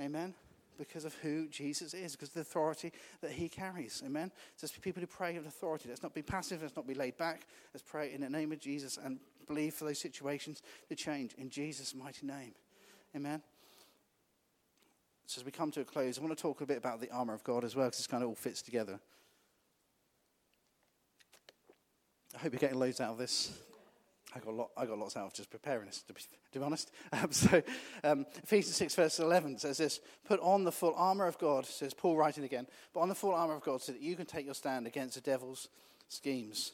[0.00, 0.34] Amen?
[0.76, 4.02] Because of who Jesus is, because of the authority that he carries.
[4.04, 4.30] Amen?
[4.56, 5.88] So let's be people who pray with authority.
[5.88, 6.60] Let's not be passive.
[6.62, 7.46] Let's not be laid back.
[7.72, 11.50] Let's pray in the name of Jesus and believe for those situations to change in
[11.50, 12.52] Jesus' mighty name.
[13.16, 13.42] Amen?
[15.26, 17.10] So as we come to a close, I want to talk a bit about the
[17.10, 18.98] armor of God as well, because this kind of all fits together.
[22.34, 23.52] I hope you're getting loads out of this.
[24.34, 26.20] I got, lot, I got lots out of just preparing this, to be,
[26.52, 26.90] to be honest.
[27.12, 27.62] Um, so,
[28.04, 31.94] um, Ephesians 6, verse 11 says this Put on the full armor of God, says
[31.94, 34.44] Paul writing again, but on the full armor of God so that you can take
[34.44, 35.68] your stand against the devil's
[36.08, 36.72] schemes.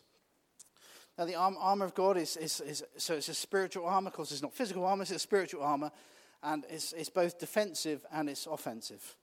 [1.17, 4.33] Now, the arm, armor of God is, is, is, so it's a spiritual armor, because
[4.33, 5.93] it's not physical armor, it's a spiritual armor,
[6.43, 9.17] and it's, it's both defensive and it's offensive.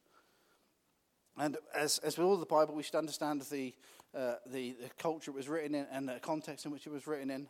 [1.38, 3.73] And as, as with all the Bible, we should understand the,
[4.15, 7.08] uh, the, the culture it was written in and the context in which it was
[7.08, 7.47] written in.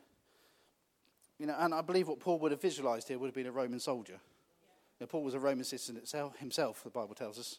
[1.39, 3.51] You know, and I believe what Paul would have visualized here would have been a
[3.51, 4.19] Roman soldier.
[5.01, 7.57] Know, Paul was a Roman citizen itself, himself, the Bible tells us.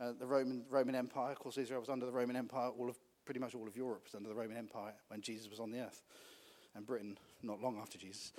[0.00, 2.70] Uh, the Roman, Roman Empire, of course, Israel was under the Roman Empire.
[2.76, 5.60] All of, pretty much all of Europe was under the Roman Empire when Jesus was
[5.60, 6.02] on the earth.
[6.74, 8.32] And Britain, not long after Jesus,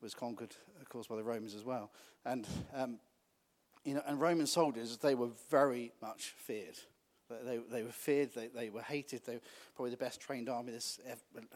[0.00, 1.90] was conquered, of course, by the Romans as well.
[2.24, 2.98] And, um,
[3.84, 6.78] you know, and Roman soldiers, they were very much feared.
[7.28, 9.42] They, they were feared, they, they were hated, they were
[9.74, 11.46] probably the best trained army that's ever,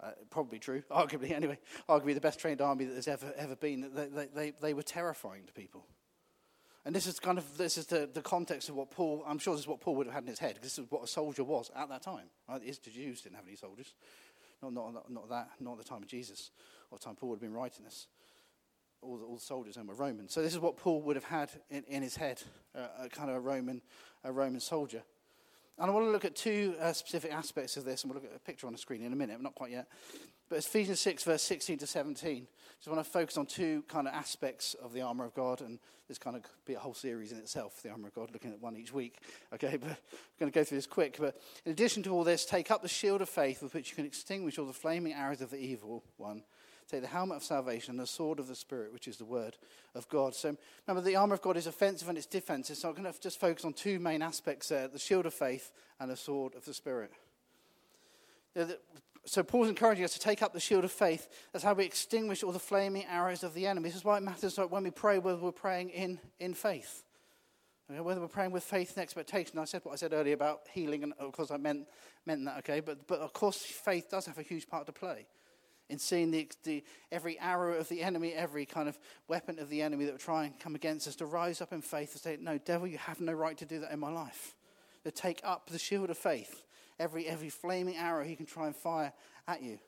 [0.00, 3.90] uh, probably true, arguably anyway, arguably the best trained army that there's ever, ever been.
[3.94, 5.86] They, they, they, they were terrifying to people.
[6.86, 9.22] And this is kind of this is the, the context of what Paul.
[9.26, 10.58] I'm sure this is what Paul would have had in his head.
[10.62, 12.26] This is what a soldier was at that time.
[12.48, 12.62] Right?
[12.62, 13.92] The Jews didn't have any soldiers,
[14.62, 16.52] not not not, not that, not at the time of Jesus,
[16.90, 18.06] or the time Paul would have been writing this
[19.02, 20.28] all the, all the soldiers then were Roman.
[20.28, 22.42] So this is what Paul would have had in, in his head,
[22.74, 23.82] uh, a kind of a Roman,
[24.24, 25.02] a Roman soldier.
[25.78, 28.30] And I want to look at two uh, specific aspects of this, and we'll look
[28.30, 29.86] at a picture on the screen in a minute, not quite yet.
[30.48, 32.46] But Ephesians 6, verse 16 to 17.
[32.78, 35.78] Just want to focus on two kind of aspects of the armour of God, and
[36.08, 38.60] this kind of be a whole series in itself, the armour of God, looking at
[38.60, 39.18] one each week.
[39.52, 39.96] Okay, but I'm
[40.38, 41.16] going to go through this quick.
[41.18, 43.96] But in addition to all this, take up the shield of faith with which you
[43.96, 46.42] can extinguish all the flaming arrows of the evil one
[46.88, 49.56] Take the helmet of salvation and the sword of the Spirit, which is the word
[49.96, 50.36] of God.
[50.36, 50.56] So
[50.86, 52.76] remember, the armor of God is offensive and it's defensive.
[52.76, 55.72] So I'm going to just focus on two main aspects there the shield of faith
[55.98, 57.10] and the sword of the Spirit.
[59.26, 61.28] So Paul's encouraging us to take up the shield of faith.
[61.52, 63.88] That's how we extinguish all the flaming arrows of the enemy.
[63.88, 67.02] This is why it matters when we pray whether we're praying in, in faith.
[67.90, 69.58] Okay, whether we're praying with faith and expectation.
[69.58, 71.86] I said what I said earlier about healing, and of course I meant,
[72.24, 72.80] meant that, okay?
[72.80, 75.26] But, but of course, faith does have a huge part to play
[75.88, 78.98] in seeing the, the, every arrow of the enemy, every kind of
[79.28, 81.80] weapon of the enemy that would try and come against us, to rise up in
[81.80, 84.54] faith and say, No, devil, you have no right to do that in my life.
[85.04, 86.64] To take up the shield of faith,
[86.98, 89.12] every, every flaming arrow he can try and fire
[89.46, 89.78] at you.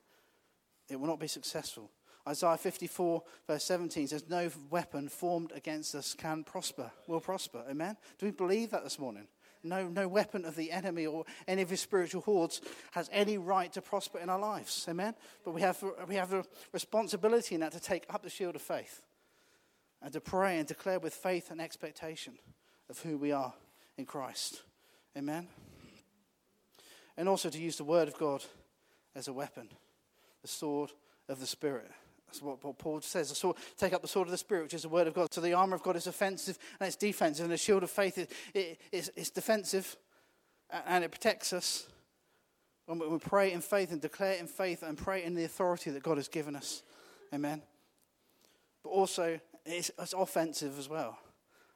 [0.88, 1.90] It will not be successful.
[2.26, 7.62] Isaiah 54, verse 17 says, No weapon formed against us can prosper, will prosper.
[7.70, 7.96] Amen?
[8.18, 9.26] Do we believe that this morning?
[9.64, 12.60] No, no weapon of the enemy or any of his spiritual hordes
[12.92, 14.86] has any right to prosper in our lives.
[14.88, 15.14] Amen?
[15.44, 18.62] But we have, we have a responsibility in that to take up the shield of
[18.62, 19.04] faith
[20.02, 22.34] and to pray and declare with faith and expectation
[22.88, 23.52] of who we are
[23.96, 24.62] in Christ.
[25.16, 25.48] Amen?
[27.18, 28.44] And also to use the word of God
[29.16, 29.68] as a weapon,
[30.40, 30.92] the sword
[31.28, 31.90] of the Spirit.
[32.26, 33.28] That's what, Paul says.
[33.36, 35.34] Sword, take up the sword of the Spirit, which is the word of God.
[35.34, 38.18] So the armor of God is offensive and it's defensive, and the shield of faith
[38.18, 39.96] is it, it's, it's defensive
[40.86, 41.88] and it protects us.
[42.86, 46.02] When we pray in faith and declare in faith and pray in the authority that
[46.02, 46.82] God has given us.
[47.34, 47.62] Amen.
[48.82, 51.18] But also, it's, it's offensive as well.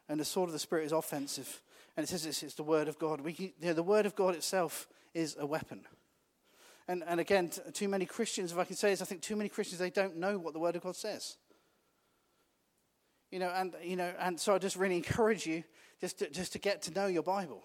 [0.08, 1.60] And the sword of the Spirit is offensive.
[1.96, 3.20] And it says it's, it's the word of God.
[3.20, 5.84] We, you know, the word of God itself is a weapon.
[6.88, 9.36] And, and again, t- too many Christians, if I can say this, I think too
[9.36, 11.36] many Christians, they don't know what the Word of God says.
[13.30, 15.64] You know, and, you know, and so I just really encourage you
[16.00, 17.62] just to, just to get to know your Bible.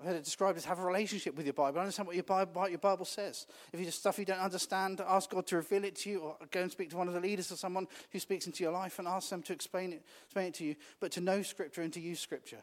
[0.00, 1.78] I've heard it described as have a relationship with your Bible.
[1.78, 3.46] Understand what your Bible, what your Bible says.
[3.72, 6.36] If you just stuff you don't understand, ask God to reveal it to you, or
[6.50, 8.98] go and speak to one of the leaders or someone who speaks into your life
[8.98, 10.74] and ask them to explain it, explain it to you.
[10.98, 12.62] But to know Scripture and to use Scripture.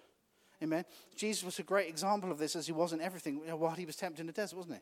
[0.64, 0.86] Amen.
[1.16, 3.76] Jesus was a great example of this as he was in everything you know, while
[3.76, 4.82] he was tempted in the desert, wasn't he?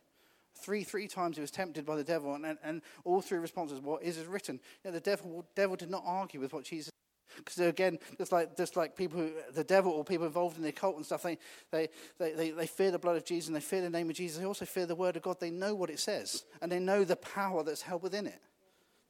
[0.62, 4.02] Three, three times he was tempted by the devil, and, and all three responses, what
[4.02, 4.60] is written?
[4.84, 6.90] You know, the devil, devil did not argue with what Jesus
[7.36, 10.70] because again, just like, just like people, who, the devil or people involved in the
[10.70, 11.38] occult and stuff, they,
[11.70, 14.16] they, they, they, they fear the blood of Jesus and they fear the name of
[14.16, 14.38] Jesus.
[14.38, 15.38] They also fear the word of God.
[15.40, 18.40] They know what it says and they know the power that's held within it.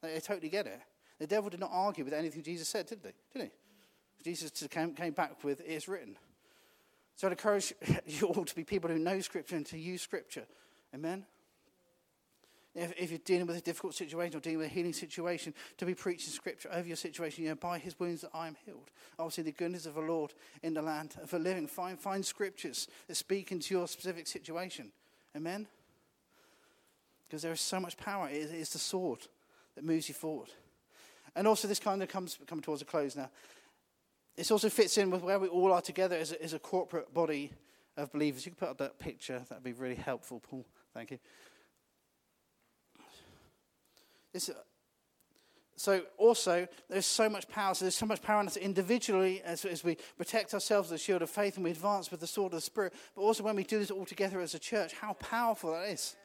[0.01, 0.79] They, they totally get it.
[1.19, 3.13] The devil did not argue with anything Jesus said, did they?
[3.33, 3.51] Did he?
[4.23, 6.15] Jesus came, came back with, it's written.
[7.21, 7.71] So I'd encourage
[8.07, 10.47] you all to be people who know Scripture and to use Scripture.
[10.91, 11.23] Amen?
[12.73, 15.85] If, if, you're dealing with a difficult situation or dealing with a healing situation, to
[15.85, 18.89] be preaching Scripture over your situation, you know, by His wounds that I am healed.
[19.19, 21.67] Obviously, the goodness of the Lord in the land of the living.
[21.67, 24.91] Find, find Scriptures that speak into your specific situation.
[25.37, 25.67] Amen?
[27.27, 28.29] Because there is so much power.
[28.29, 29.27] It is, the sword
[29.75, 30.49] that moves you forward.
[31.35, 33.29] And also, this kind of comes coming towards a close now.
[34.35, 37.13] This also fits in with where we all are together as a, as a corporate
[37.13, 37.51] body
[37.97, 38.45] of believers.
[38.45, 40.65] You can put up that picture, that would be really helpful, Paul.
[40.93, 41.19] Thank you.
[44.33, 44.49] This,
[45.75, 47.73] so also, there's so much power.
[47.73, 51.03] So there's so much power in us individually as, as we protect ourselves with the
[51.03, 52.93] shield of faith and we advance with the sword of the Spirit.
[53.15, 56.15] But also when we do this all together as a church, how powerful that is.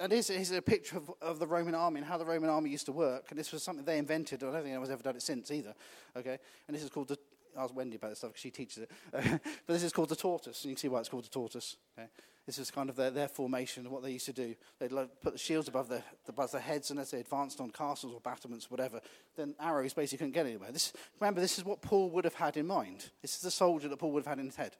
[0.00, 2.70] And this is a picture of, of, the Roman army and how the Roman army
[2.70, 3.26] used to work.
[3.30, 4.42] And this was something they invented.
[4.42, 5.74] I don't think anyone's ever done it since either.
[6.16, 6.38] Okay?
[6.66, 7.18] And this is called the.
[7.56, 8.90] Ask Wendy about this stuff because she teaches it.
[9.10, 10.62] but this is called the tortoise.
[10.62, 11.76] And you can see why it's called the tortoise.
[11.98, 12.06] Okay?
[12.46, 14.54] This is kind of their, their formation, and what they used to do.
[14.78, 14.92] They'd
[15.22, 18.20] put the shields above their, above their heads, and as they advanced on castles or
[18.20, 19.00] battlements or whatever,
[19.36, 20.70] then arrows basically couldn't get anywhere.
[20.70, 23.10] This, remember, this is what Paul would have had in mind.
[23.22, 24.76] This is the soldier that Paul would have had in his head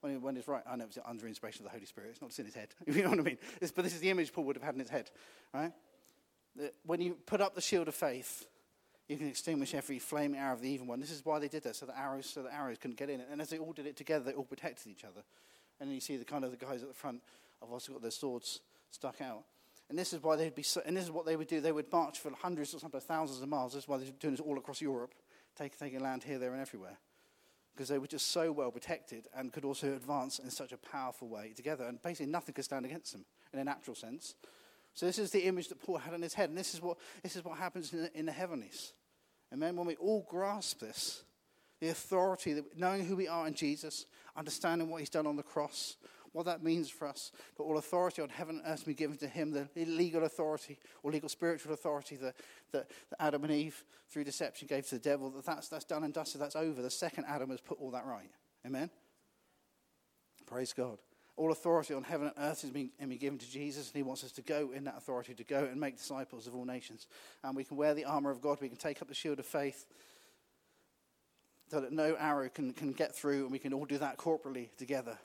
[0.00, 2.10] when, he, when he's right, I know it's under inspiration of the Holy Spirit.
[2.10, 2.68] It's not just in his head.
[2.86, 3.38] you know what I mean?
[3.60, 5.10] It's, but this is the image Paul would have had in his head,
[5.52, 5.72] right?
[6.84, 8.46] When you put up the shield of faith,
[9.08, 11.00] you can extinguish every flaming arrow of the evil one.
[11.00, 13.20] This is why they did that, so the arrows, so the arrows couldn't get in.
[13.30, 15.22] And as they all did it together, they all protected each other.
[15.80, 17.22] And then you see the kind of the guys at the front
[17.60, 19.44] have also got their swords stuck out.
[19.88, 21.60] And this is why they'd be, so, and this is what they would do.
[21.60, 23.72] They would march for hundreds or sometimes thousands of miles.
[23.72, 25.12] This is why they're doing this all across Europe,
[25.56, 26.98] take, taking land here, there, and everywhere
[27.74, 31.28] because they were just so well protected and could also advance in such a powerful
[31.28, 31.84] way together.
[31.84, 34.34] And basically, nothing could stand against them in a natural sense.
[34.94, 36.98] So, this is the image that Paul had in his head, and this is what,
[37.22, 38.92] this is what happens in the, in the heavenlies.
[39.52, 39.76] Amen.
[39.76, 41.22] When we all grasp this,
[41.80, 44.06] the authority, that, knowing who we are in Jesus,
[44.36, 45.96] understanding what he's done on the cross,
[46.32, 47.32] what that means for us.
[47.56, 51.10] But all authority on heaven and earth be given to him, the legal authority or
[51.10, 52.36] legal spiritual authority that,
[52.72, 55.30] that, that, Adam and Eve, through deception, gave to the devil.
[55.30, 56.82] That that's, that's done and dusted, that's over.
[56.82, 58.30] The second Adam has put all that right.
[58.66, 58.90] Amen?
[60.46, 60.98] Praise God.
[61.36, 64.24] All authority on heaven and earth has been, been given to Jesus, and he wants
[64.24, 67.06] us to go in that authority, to go and make disciples of all nations.
[67.42, 69.46] And we can wear the armor of God, we can take up the shield of
[69.46, 69.86] faith
[71.70, 74.68] so that no arrow can, can get through, and we can all do that corporately
[74.76, 75.16] together.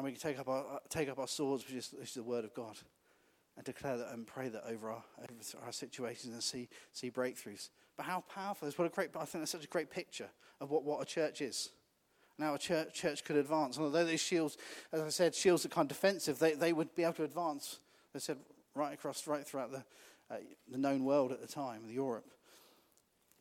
[0.00, 2.14] And we can take up our, uh, take up our swords, which is, which is
[2.14, 2.74] the word of God,
[3.54, 7.68] and declare that and pray that over our, over our situations and see, see breakthroughs.
[7.98, 10.70] But how powerful is what a great, I think that's such a great picture of
[10.70, 11.68] what, what a church is.
[12.38, 13.76] Now a church, church could advance.
[13.76, 14.56] And although these shields,
[14.90, 17.80] as I said, shields are kind of defensive, they, they would be able to advance.
[18.14, 18.38] They said,
[18.74, 19.84] right across, right throughout the,
[20.30, 20.38] uh,
[20.70, 22.30] the known world at the time, the Europe,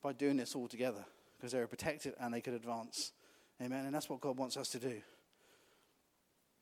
[0.04, 1.06] by doing this all together
[1.38, 3.14] because they were protected and they could advance.
[3.62, 3.86] Amen.
[3.86, 5.02] And that's what God wants us to do.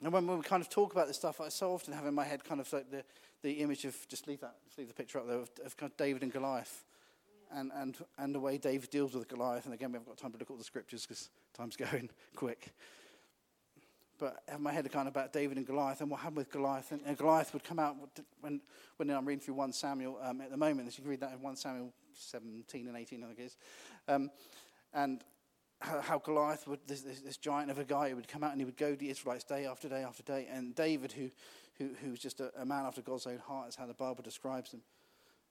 [0.03, 2.23] And when we kind of talk about this stuff, I so often have in my
[2.23, 3.03] head kind of like the,
[3.41, 5.91] the image of just leave that, just leave the picture up there of, of kind
[5.91, 6.85] of David and Goliath,
[7.51, 9.65] and, and and the way David deals with Goliath.
[9.65, 12.09] And again, we haven't got time to look at all the scriptures because time's going
[12.35, 12.73] quick.
[14.19, 16.51] But I have my head kind of about David and Goliath and what happened with
[16.51, 16.91] Goliath.
[16.91, 17.95] And, and Goliath would come out
[18.41, 18.61] when
[18.97, 20.87] when I'm reading through one Samuel um, at the moment.
[20.87, 23.57] As you can read that in one Samuel 17 and 18, I think it is.
[24.07, 24.31] Um,
[24.93, 25.23] and
[25.79, 28.65] how, Goliath would, this, this, this, giant of a guy, would come out and he
[28.65, 30.47] would go to the Israelites day after day after day.
[30.51, 31.29] And David, who,
[31.77, 34.23] who, who was just a, a man after God's own heart, is how the Bible
[34.23, 34.81] describes him.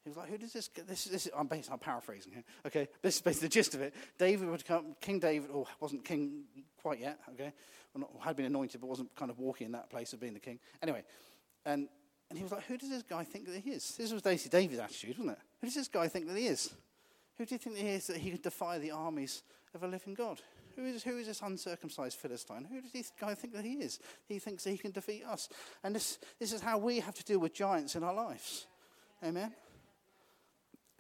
[0.04, 2.44] He was like, who does this, this, this I'm, basically, I'm paraphrasing here.
[2.66, 3.92] Okay, this is basically the gist of it.
[4.18, 6.44] David would come, King David, or wasn't king
[6.80, 7.52] quite yet, okay,
[7.96, 10.40] not, had been anointed, but wasn't kind of walking in that place of being the
[10.40, 10.60] king.
[10.82, 11.02] Anyway,
[11.64, 11.88] and,
[12.30, 13.96] and he was like, who does this guy think that he is?
[13.96, 15.42] This was basically David's attitude, wasn't it?
[15.60, 16.72] Who does this guy think that he is?
[17.38, 19.42] Who do you think that he is that he could defy the armies
[19.76, 20.40] of a living God?
[20.74, 22.66] Who is, who is this uncircumcised Philistine?
[22.70, 23.98] Who does this guy think that he is?
[24.28, 25.48] He thinks that he can defeat us.
[25.84, 28.66] And this, this is how we have to deal with giants in our lives.
[29.24, 29.52] Amen?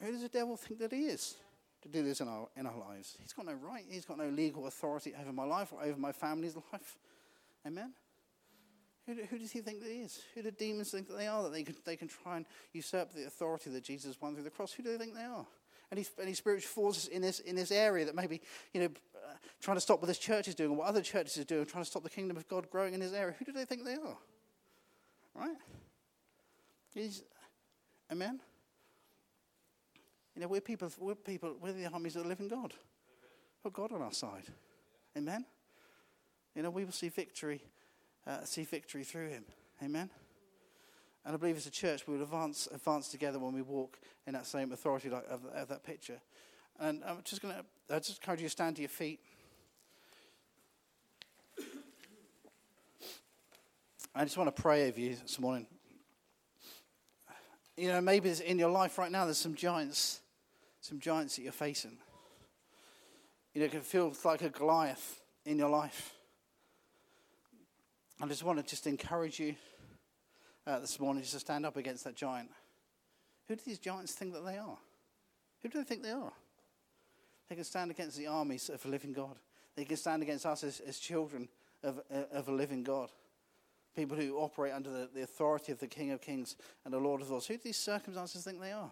[0.00, 1.34] Who does the devil think that he is
[1.82, 3.16] to do this in our, in our lives?
[3.20, 3.84] He's got no right.
[3.88, 6.96] He's got no legal authority over my life or over my family's life.
[7.66, 7.92] Amen?
[9.06, 10.20] Who, who does he think that he is?
[10.34, 11.42] Who do demons think that they are?
[11.42, 14.50] That they can, they can try and usurp the authority that Jesus won through the
[14.50, 14.72] cross?
[14.72, 15.46] Who do they think they are?
[15.92, 18.40] Any, spiritual forces in this, in this area that maybe,
[18.72, 21.38] you know, uh, trying to stop what this church is doing or what other churches
[21.38, 23.34] are doing, trying to stop the kingdom of God growing in this area.
[23.38, 24.16] Who do they think they are?
[25.34, 25.56] Right?
[26.94, 27.22] He's,
[28.10, 28.40] amen?
[30.34, 32.74] You know, we're people, we're people, we're the armies of the living God.
[33.62, 34.44] We've God on our side.
[35.16, 35.44] Amen?
[36.54, 37.62] You know, we will see victory,
[38.26, 39.44] uh, see victory through him.
[39.82, 40.10] Amen?
[41.26, 43.98] And I believe as a church, we will advance, advance together when we walk
[44.28, 46.20] in that same authority like, of, of that picture.
[46.78, 49.18] And I'm just going to, I just encourage you to stand to your feet.
[54.14, 55.66] I just want to pray over you this morning.
[57.76, 60.20] You know, maybe in your life right now, there's some giants,
[60.80, 61.98] some giants that you're facing.
[63.52, 66.14] You know, it can feel like a Goliath in your life.
[68.22, 69.56] I just want to just encourage you
[70.66, 72.50] uh, this morning just to stand up against that giant.
[73.48, 74.78] Who do these giants think that they are?
[75.62, 76.32] Who do they think they are?
[77.48, 79.36] They can stand against the armies of a living God.
[79.76, 81.48] They can stand against us as, as children
[81.82, 83.10] of, uh, of a living God.
[83.94, 87.22] People who operate under the, the authority of the King of Kings and the Lord
[87.22, 87.46] of Lords.
[87.46, 88.90] Who do these circumstances think they are?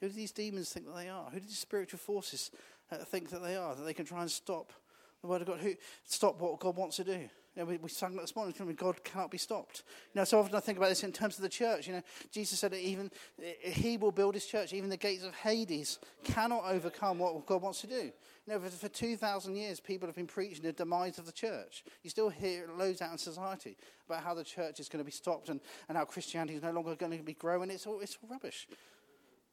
[0.00, 1.30] Who do these demons think that they are?
[1.30, 2.50] Who do these spiritual forces
[2.90, 3.74] uh, think that they are?
[3.74, 4.72] That they can try and stop
[5.20, 5.60] the Word of God?
[5.60, 5.74] Who
[6.04, 7.28] stop what God wants to do?
[7.56, 9.84] You know, we, we sang this morning, God cannot be stopped.
[10.12, 11.86] You know, so often I think about this in terms of the church.
[11.86, 12.02] You know,
[12.32, 14.72] Jesus said that even eh, He will build His church.
[14.72, 18.10] Even the gates of Hades cannot overcome what God wants to do.
[18.46, 21.84] You know, for, for 2,000 years, people have been preaching the demise of the church.
[22.02, 23.76] You still hear loads out in society
[24.08, 26.72] about how the church is going to be stopped and, and how Christianity is no
[26.72, 27.70] longer going to be growing.
[27.70, 28.66] It's all, it's all rubbish.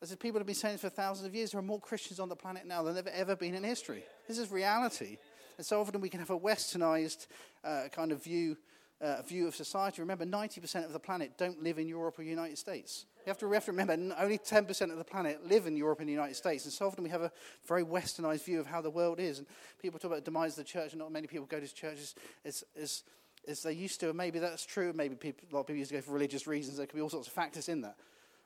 [0.01, 2.35] As people have been saying for thousands of years, there are more Christians on the
[2.35, 4.03] planet now than there have ever been in history.
[4.27, 5.17] This is reality.
[5.61, 7.27] And so often we can have a westernized
[7.63, 8.57] uh, kind of view,
[8.99, 10.01] uh, view of society.
[10.01, 13.05] Remember, 90% of the planet don't live in Europe or the United States.
[13.27, 15.99] You have, to, we have to remember, only 10% of the planet live in Europe
[15.99, 16.63] and the United States.
[16.65, 17.31] And so often we have a
[17.67, 19.37] very westernized view of how the world is.
[19.37, 19.45] And
[19.79, 22.15] people talk about the demise of the church, and not many people go to churches
[22.43, 23.03] as, as,
[23.47, 24.07] as they used to.
[24.07, 24.91] And maybe that's true.
[24.95, 26.77] Maybe people, a lot of people used to go for religious reasons.
[26.77, 27.97] There could be all sorts of factors in that.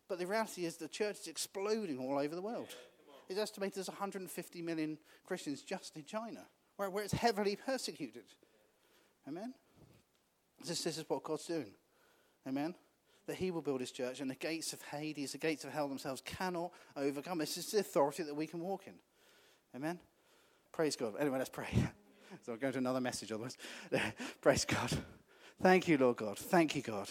[0.09, 2.67] But the reality is the church is exploding all over the world.
[3.29, 6.41] It's estimated there's 150 million Christians just in China
[6.77, 8.23] where, where it's heavily persecuted.
[9.27, 9.53] Amen?
[10.65, 11.71] This, this is what God's doing.
[12.47, 12.75] Amen?
[13.27, 15.87] That He will build His church, and the gates of Hades, the gates of hell
[15.87, 17.39] themselves, cannot overcome.
[17.39, 18.93] This is the authority that we can walk in.
[19.75, 19.99] Amen?
[20.71, 21.15] Praise God.
[21.19, 21.69] Anyway, let's pray.
[22.45, 23.57] so I'll go to another message otherwise.
[24.41, 24.91] Praise God.
[25.61, 26.37] Thank you, Lord God.
[26.37, 27.09] Thank you, God.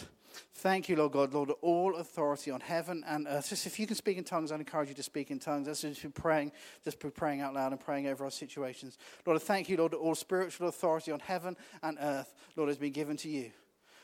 [0.55, 3.49] Thank you, Lord God, Lord, all authority on heaven and earth.
[3.49, 5.67] Just if you can speak in tongues, I encourage you to speak in tongues.
[5.67, 6.51] Let's just be praying,
[6.83, 8.97] just be praying out loud and praying over our situations.
[9.25, 12.77] Lord, I thank you, Lord, that all spiritual authority on heaven and earth, Lord, has
[12.77, 13.51] been given to you.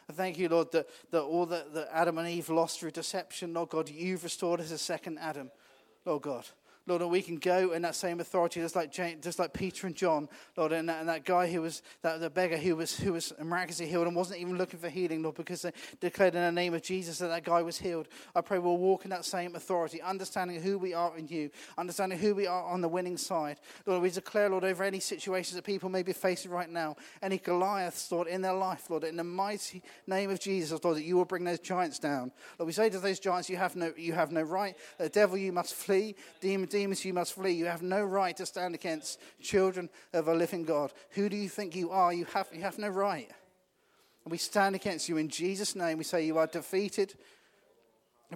[0.10, 3.54] I thank you, Lord, that, that all that, that Adam and Eve lost through deception,
[3.54, 5.52] Lord God, you've restored as a second Adam,
[6.06, 6.46] Lord God.
[6.88, 9.96] Lord, and we can go in that same authority, just like just like Peter and
[9.96, 10.28] John,
[10.58, 13.32] Lord, and that, and that guy who was that the beggar who was who was
[13.40, 16.74] miraculously healed and wasn't even looking for healing, Lord, because they declared in the name
[16.74, 18.08] of Jesus that that guy was healed.
[18.36, 22.18] I pray we'll walk in that same authority, understanding who we are in You, understanding
[22.18, 23.60] who we are on the winning side.
[23.86, 27.38] Lord, we declare, Lord, over any situations that people may be facing right now, any
[27.38, 31.18] Goliaths, Lord, in their life, Lord, in the mighty name of Jesus, Lord, that You
[31.18, 32.32] will bring those giants down.
[32.58, 34.76] Lord, we say to those giants, You have no, you have no right.
[34.98, 36.16] The devil, you must flee.
[36.40, 37.52] Demon demons, you must flee.
[37.52, 40.92] You have no right to stand against children of a living God.
[41.12, 42.12] Who do you think you are?
[42.14, 43.30] You have, you have no right.
[44.26, 45.98] And we stand against you in Jesus' name.
[45.98, 47.16] We say you are defeated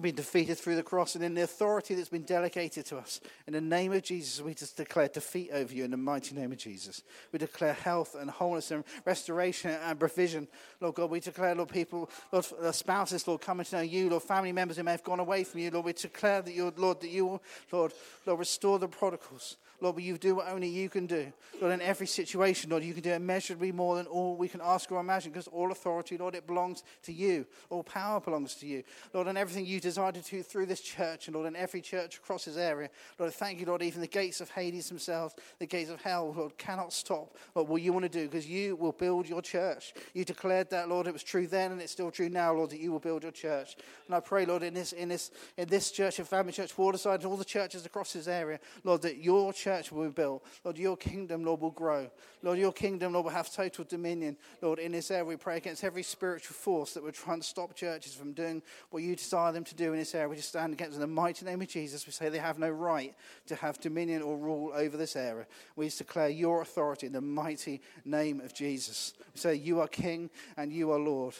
[0.02, 3.20] been defeated through the cross and in the authority that's been delegated to us.
[3.46, 6.52] In the name of Jesus, we just declare defeat over you in the mighty name
[6.52, 7.02] of Jesus.
[7.32, 10.48] We declare health and wholeness and restoration and provision.
[10.80, 14.52] Lord God, we declare, Lord, people, Lord, spouses, Lord, coming to know you, Lord, family
[14.52, 17.10] members who may have gone away from you, Lord, we declare that you, Lord, that
[17.10, 17.42] you will,
[17.72, 17.92] Lord,
[18.26, 19.56] Lord, restore the prodigals.
[19.80, 21.32] Lord, will you do what only you can do.
[21.60, 24.90] Lord, in every situation, Lord, you can do immeasurably more than all we can ask
[24.90, 27.46] or imagine because all authority, Lord, it belongs to you.
[27.70, 28.82] All power belongs to you.
[29.12, 32.16] Lord, and everything you desire to do through this church, and Lord, in every church
[32.16, 35.90] across this area, Lord, thank you, Lord, even the gates of Hades themselves, the gates
[35.90, 39.28] of hell, Lord, cannot stop Lord, what you want to do because you will build
[39.28, 39.94] your church.
[40.14, 42.80] You declared that, Lord, it was true then and it's still true now, Lord, that
[42.80, 43.76] you will build your church.
[44.06, 47.20] And I pray, Lord, in this, in this, in this church, and Family Church, Waterside,
[47.20, 50.44] and all the churches across this area, Lord, that your church will be built.
[50.64, 52.10] Lord, your kingdom, Lord, will grow.
[52.42, 54.36] Lord, your kingdom, Lord, will have total dominion.
[54.62, 57.74] Lord, in this area, we pray against every spiritual force that would try and stop
[57.74, 60.28] churches from doing what you desire them to do in this area.
[60.28, 62.06] We just stand against in the mighty name of Jesus.
[62.06, 63.14] We say they have no right
[63.46, 65.46] to have dominion or rule over this area.
[65.74, 69.14] We just declare your authority in the mighty name of Jesus.
[69.34, 71.34] We say, You are King and you are Lord.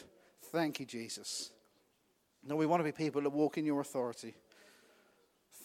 [0.51, 1.51] Thank you, Jesus.
[2.45, 4.35] Lord, we want to be people that walk in your authority.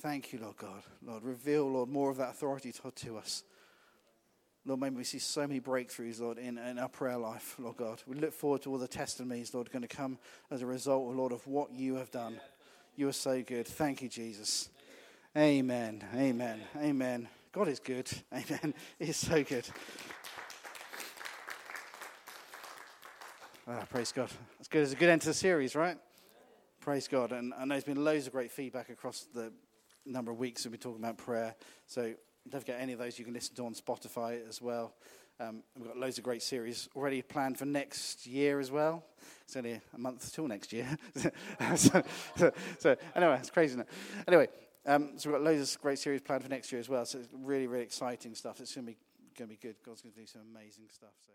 [0.03, 0.83] Thank you, Lord God.
[1.07, 3.45] Lord, reveal, Lord, more of that authority to, to us.
[4.67, 8.03] Lord, may we see so many breakthroughs, Lord, in, in our prayer life, Lord God.
[8.09, 10.19] We look forward to all the testimonies, Lord, going to come
[10.51, 12.41] as a result, Lord, of what you have done.
[12.97, 13.69] You are so good.
[13.69, 14.71] Thank you, Jesus.
[15.37, 16.03] Amen.
[16.17, 16.61] Amen.
[16.79, 17.29] Amen.
[17.53, 18.11] God is good.
[18.33, 18.75] Amen.
[18.99, 19.69] He's so good.
[23.69, 24.31] Ah, praise God.
[24.59, 24.83] That's good.
[24.83, 25.97] It's a good end to the series, right?
[26.81, 27.31] Praise God.
[27.31, 29.53] And I know there's been loads of great feedback across the
[30.05, 31.55] number of weeks we've been talking about prayer.
[31.87, 32.15] So
[32.49, 34.95] don't forget any of those you can listen to on Spotify as well.
[35.41, 39.05] Um, we've got loads of great series already planned for next year as well.
[39.43, 40.87] It's only a month till next year.
[41.77, 42.03] so,
[42.37, 43.89] so, so, anyway, it's crazy, it?
[44.29, 44.49] Anyway,
[44.87, 47.05] um, so we've got loads of great series planned for next year as well.
[47.05, 48.61] So it's really, really exciting stuff.
[48.61, 48.99] It's going to be
[49.37, 49.77] going to be good.
[49.85, 51.15] God's going to do some amazing stuff.
[51.27, 51.33] So.